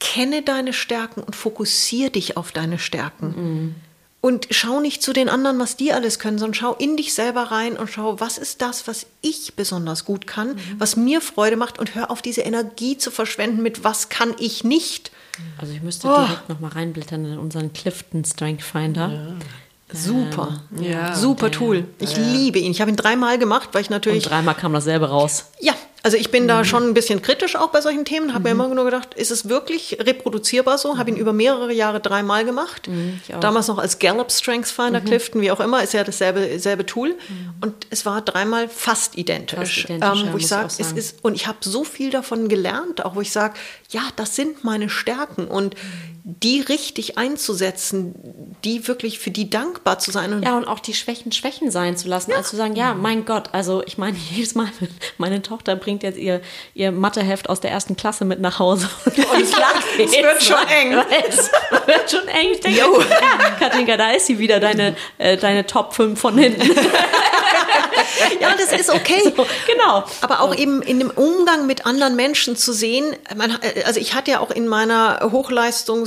[0.00, 3.34] kenne deine Stärken und fokussiere dich auf deine Stärken.
[3.36, 3.74] Mhm.
[4.20, 7.50] Und schau nicht zu den anderen, was die alles können, sondern schau in dich selber
[7.50, 10.60] rein und schau, was ist das, was ich besonders gut kann, mhm.
[10.78, 14.62] was mir Freude macht und hör auf, diese Energie zu verschwenden mit, was kann ich
[14.62, 15.10] nicht.
[15.58, 16.24] Also ich müsste oh.
[16.24, 19.10] direkt nochmal reinblättern in unseren Clifton Strength Finder.
[19.10, 19.46] Ja.
[19.92, 20.62] Super.
[20.78, 21.84] Ja, Super Tool.
[21.98, 22.22] Ich ja.
[22.22, 22.72] liebe ihn.
[22.72, 24.24] Ich habe ihn dreimal gemacht, weil ich natürlich.
[24.24, 25.46] Und dreimal kam dasselbe raus.
[25.60, 25.74] Ja,
[26.04, 26.48] also ich bin mhm.
[26.48, 28.34] da schon ein bisschen kritisch auch bei solchen Themen.
[28.34, 28.56] Habe mhm.
[28.58, 30.98] mir immer nur gedacht, ist es wirklich reproduzierbar so?
[30.98, 32.88] Habe ihn über mehrere Jahre dreimal gemacht.
[32.88, 35.04] Mhm, Damals noch als Gallup Strength Finder, mhm.
[35.04, 37.10] Clifton, wie auch immer, ist ja dasselbe, dasselbe Tool.
[37.10, 37.54] Mhm.
[37.60, 39.82] Und es war dreimal fast identisch.
[39.82, 43.04] Fast identisch ähm, wo ich sage, es ist, und ich habe so viel davon gelernt,
[43.04, 43.54] auch wo ich sage,
[43.90, 45.46] ja, das sind meine Stärken.
[45.46, 45.76] Und
[46.24, 48.14] die richtig einzusetzen,
[48.62, 50.32] die wirklich für die dankbar zu sein.
[50.32, 53.24] Und Ja, und auch die Schwächen Schwächen sein zu lassen, als zu sagen, ja, mein
[53.24, 54.68] Gott, also ich meine, jedes Mal,
[55.18, 56.40] meine Tochter bringt jetzt ihr,
[56.74, 58.88] ihr Matheheft aus der ersten Klasse mit nach Hause.
[59.04, 60.92] Und ich lache es wird schon eng.
[61.28, 61.50] Es
[61.86, 62.48] wird schon eng.
[62.52, 62.86] Ich denke, ja,
[63.58, 66.70] Katinka, da ist sie wieder, deine, äh, deine Top 5 von hinten.
[68.40, 69.22] ja, das ist okay.
[69.36, 70.04] So, genau.
[70.20, 74.32] Aber auch eben in dem Umgang mit anderen Menschen zu sehen, man, also ich hatte
[74.32, 75.20] ja auch in meiner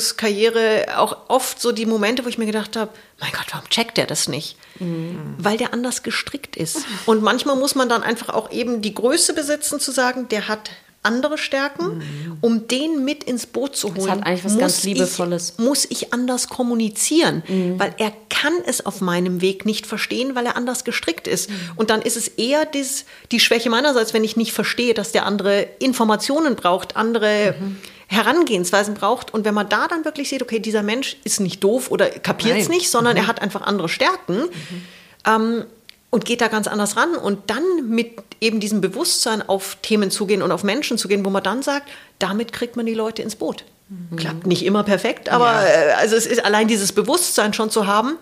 [0.05, 3.97] Hochleistungskarriere auch oft so die Momente, wo ich mir gedacht habe, mein Gott, warum checkt
[3.97, 4.57] der das nicht?
[4.79, 5.35] Mhm.
[5.37, 6.85] Weil der anders gestrickt ist.
[7.05, 10.71] Und manchmal muss man dann einfach auch eben die Größe besitzen, zu sagen, der hat
[11.01, 12.37] andere Stärken, mhm.
[12.41, 13.97] um den mit ins Boot zu holen.
[13.97, 15.53] Das hat eigentlich was ganz Liebevolles.
[15.55, 17.79] Ich, muss ich anders kommunizieren, mhm.
[17.79, 21.51] weil er kann es auf meinem Weg nicht verstehen, weil er anders gestrickt ist.
[21.51, 21.55] Mhm.
[21.75, 25.27] Und dann ist es eher dies, die Schwäche meinerseits, wenn ich nicht verstehe, dass der
[25.27, 27.77] andere Informationen braucht, andere mhm.
[28.07, 29.33] Herangehensweisen braucht.
[29.33, 32.57] Und wenn man da dann wirklich sieht, okay, dieser Mensch ist nicht doof oder kapiert
[32.57, 33.27] es nicht, sondern er mhm.
[33.27, 34.37] hat einfach andere Stärken.
[34.37, 34.81] Mhm.
[35.25, 35.65] Ähm,
[36.11, 40.41] und geht da ganz anders ran und dann mit eben diesem Bewusstsein auf Themen zugehen
[40.41, 41.89] und auf Menschen zugehen, wo man dann sagt,
[42.19, 43.65] damit kriegt man die Leute ins Boot.
[43.89, 44.15] Mhm.
[44.15, 45.65] Klappt nicht immer perfekt, aber ja.
[45.65, 48.17] Äh, also es ist allein dieses Bewusstsein schon zu haben,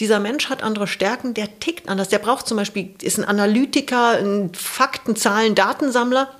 [0.00, 2.08] dieser Mensch hat andere Stärken, der tickt anders.
[2.08, 6.34] Der braucht zum Beispiel, ist ein Analytiker, ein Fakten, Zahlen, Datensammler.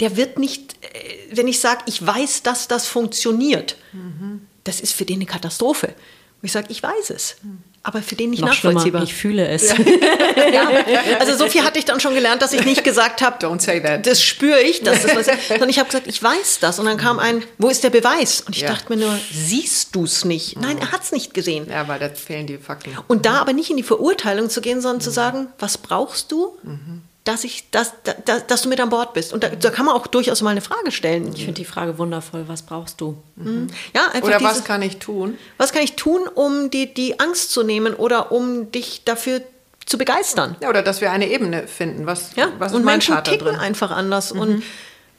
[0.00, 4.46] Der wird nicht, äh, wenn ich sage, ich weiß, dass das funktioniert, mhm.
[4.64, 5.88] das ist für den eine Katastrophe.
[5.88, 7.36] Und ich sage, ich weiß es.
[7.42, 9.02] Mhm aber für den nicht Noch nachvollziehbar.
[9.02, 9.72] Ich fühle es.
[9.72, 10.70] Ja.
[10.88, 11.18] ja.
[11.20, 13.80] Also so viel hatte ich dann schon gelernt, dass ich nicht gesagt habe, Don't say
[13.82, 14.06] that.
[14.06, 16.78] das spüre ich, das ist was, sondern ich habe gesagt, ich weiß das.
[16.78, 18.42] Und dann kam ein, wo ist der Beweis?
[18.42, 18.68] Und ich ja.
[18.68, 20.60] dachte mir nur, siehst du es nicht?
[20.60, 21.66] Nein, er hat es nicht gesehen.
[21.70, 22.96] Ja, weil da fehlen die Fakten.
[23.06, 25.02] Und da aber nicht in die Verurteilung zu gehen, sondern mhm.
[25.04, 26.58] zu sagen, was brauchst du?
[26.62, 27.92] Mhm dass, ich, dass,
[28.24, 29.34] dass, dass du mit an Bord bist.
[29.34, 31.30] Und da, da, kann man auch durchaus mal eine Frage stellen.
[31.34, 32.44] Ich finde die Frage wundervoll.
[32.48, 33.18] Was brauchst du?
[33.36, 33.66] Mhm.
[33.94, 35.36] Ja, einfach oder dieses, was kann ich tun?
[35.58, 39.42] Was kann ich tun, um die, die Angst zu nehmen oder um dich dafür
[39.84, 40.56] zu begeistern?
[40.62, 42.06] Ja, oder dass wir eine Ebene finden.
[42.06, 43.56] Was, ja, was und Menschen Vater ticken drin?
[43.56, 44.32] einfach anders.
[44.32, 44.40] Mhm.
[44.40, 44.62] Und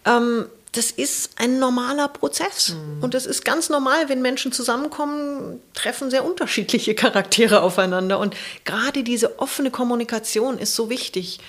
[0.05, 2.69] ähm, das ist ein normaler Prozess.
[2.69, 3.03] Mhm.
[3.03, 8.17] Und es ist ganz normal, wenn Menschen zusammenkommen, treffen sehr unterschiedliche Charaktere aufeinander.
[8.17, 8.35] Und
[8.65, 11.39] gerade diese offene Kommunikation ist so wichtig.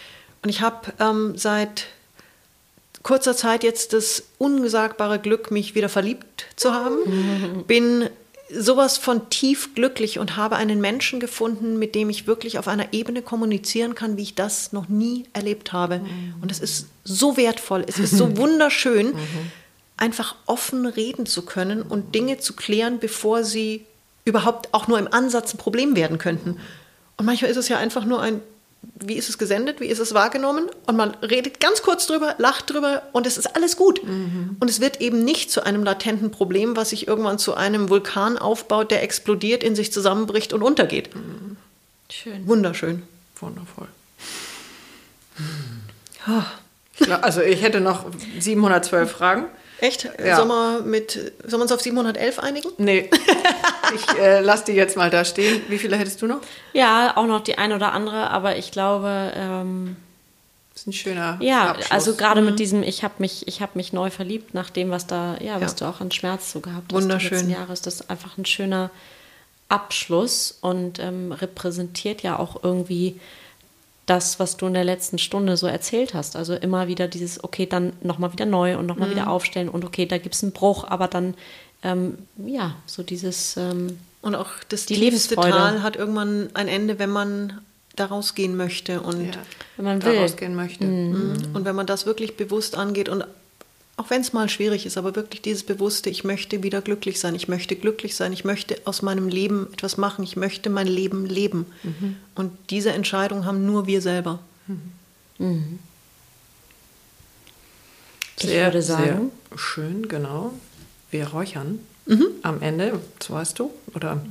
[0.43, 1.87] Und ich habe ähm, seit
[3.03, 7.65] kurzer Zeit jetzt das ungesagbare Glück, mich wieder verliebt zu haben.
[7.67, 8.09] Bin
[8.53, 12.93] sowas von tief glücklich und habe einen Menschen gefunden, mit dem ich wirklich auf einer
[12.93, 16.01] Ebene kommunizieren kann, wie ich das noch nie erlebt habe.
[16.43, 19.15] Und es ist so wertvoll, es ist so wunderschön,
[19.97, 23.85] einfach offen reden zu können und Dinge zu klären, bevor sie
[24.25, 26.57] überhaupt auch nur im Ansatz ein Problem werden könnten.
[27.17, 28.41] Und manchmal ist es ja einfach nur ein
[28.83, 32.71] wie ist es gesendet, wie ist es wahrgenommen und man redet ganz kurz drüber, lacht
[32.71, 34.05] drüber und es ist alles gut.
[34.05, 34.57] Mhm.
[34.61, 38.39] Und es wird eben nicht zu einem latenten Problem, was sich irgendwann zu einem Vulkan
[38.39, 41.15] aufbaut, der explodiert, in sich zusammenbricht und untergeht.
[41.15, 41.57] Mhm.
[42.11, 42.47] Schön.
[42.47, 43.03] Wunderschön.
[43.41, 43.89] Wundervoll.
[46.29, 47.13] Oh.
[47.23, 48.05] Also ich hätte noch
[48.39, 49.47] 712 Fragen.
[49.81, 50.09] Echt?
[50.23, 50.37] Ja.
[50.37, 52.69] Sollen, wir mit, sollen wir uns auf 711 einigen?
[52.79, 53.11] Nee.
[53.93, 55.63] Ich äh, lasse die jetzt mal da stehen.
[55.69, 56.39] Wie viele hättest du noch?
[56.73, 59.33] Ja, auch noch die eine oder andere, aber ich glaube.
[59.35, 59.97] Ähm,
[60.73, 61.39] das ist ein schöner.
[61.41, 61.91] Ja, Abschluss.
[61.91, 62.51] also gerade mhm.
[62.51, 65.61] mit diesem, ich habe mich, ich habe mich neu verliebt, nach dem, was da, ja,
[65.61, 65.79] was ja.
[65.79, 67.31] du auch an Schmerz so gehabt hast Wunderschön.
[67.31, 68.91] die letzten Jahre, ist das einfach ein schöner
[69.69, 73.21] Abschluss und ähm, repräsentiert ja auch irgendwie
[74.11, 76.35] das, was du in der letzten Stunde so erzählt hast.
[76.35, 79.13] Also immer wieder dieses, okay, dann nochmal wieder neu und nochmal mhm.
[79.13, 81.35] wieder aufstellen und okay, da gibt es einen Bruch, aber dann,
[81.85, 83.57] ähm, ja, so dieses.
[83.57, 87.61] Ähm, und auch das die tiefste Tal hat irgendwann ein Ende, wenn man
[87.95, 89.41] da rausgehen möchte und ja,
[89.77, 90.19] wenn man will.
[90.19, 90.85] rausgehen möchte.
[90.85, 91.13] Mhm.
[91.13, 91.55] mhm.
[91.55, 93.25] Und wenn man das wirklich bewusst angeht und
[94.01, 97.35] auch wenn es mal schwierig ist, aber wirklich dieses Bewusste, ich möchte wieder glücklich sein,
[97.35, 101.27] ich möchte glücklich sein, ich möchte aus meinem Leben etwas machen, ich möchte mein Leben
[101.27, 101.67] leben.
[101.83, 102.17] Mhm.
[102.35, 104.39] Und diese Entscheidung haben nur wir selber.
[104.67, 104.93] Mhm.
[105.39, 105.79] Mhm.
[108.39, 110.55] Sehr, ich würde sagen, sehr schön, genau.
[111.11, 112.29] Wir räuchern mhm.
[112.41, 114.23] am Ende, das weißt du, oder?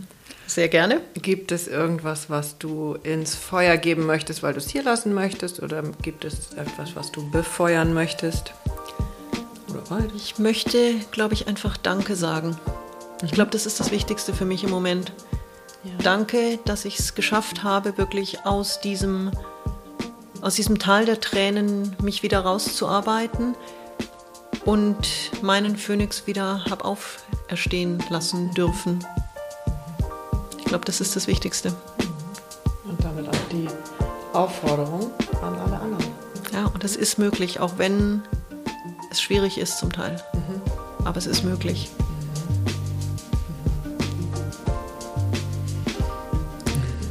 [0.47, 1.01] Sehr gerne.
[1.13, 5.61] Gibt es irgendwas, was du ins Feuer geben möchtest, weil du es hier lassen möchtest?
[5.61, 8.51] Oder gibt es etwas, was du befeuern möchtest?
[10.15, 12.57] Ich möchte, glaube ich, einfach Danke sagen.
[13.23, 15.11] Ich glaube, das ist das Wichtigste für mich im Moment.
[15.83, 15.91] Ja.
[16.03, 19.31] Danke, dass ich es geschafft habe, wirklich aus diesem,
[20.41, 23.55] aus diesem Tal der Tränen mich wieder rauszuarbeiten
[24.65, 25.07] und
[25.41, 29.05] meinen Phönix wieder habe auferstehen lassen dürfen.
[30.57, 31.73] Ich glaube, das ist das Wichtigste.
[32.85, 33.67] Und damit auch die
[34.33, 35.11] Aufforderung
[35.41, 36.05] an alle anderen.
[36.53, 38.23] Ja, und es ist möglich, auch wenn
[39.09, 40.21] es schwierig ist zum Teil.
[40.33, 40.61] Mhm.
[41.05, 41.89] Aber es ist möglich.
[41.99, 42.19] Mhm.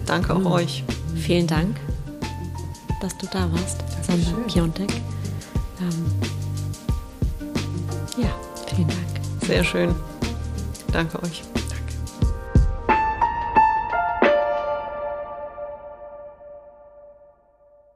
[0.07, 0.46] Danke auch mhm.
[0.46, 0.84] euch.
[1.16, 1.76] Vielen Dank,
[3.01, 4.90] dass du da warst, Sandra Piontek.
[5.80, 6.07] Ähm,
[8.16, 8.30] ja,
[8.74, 9.01] vielen Dank.
[9.46, 9.94] Sehr schön.
[10.92, 11.42] Danke euch.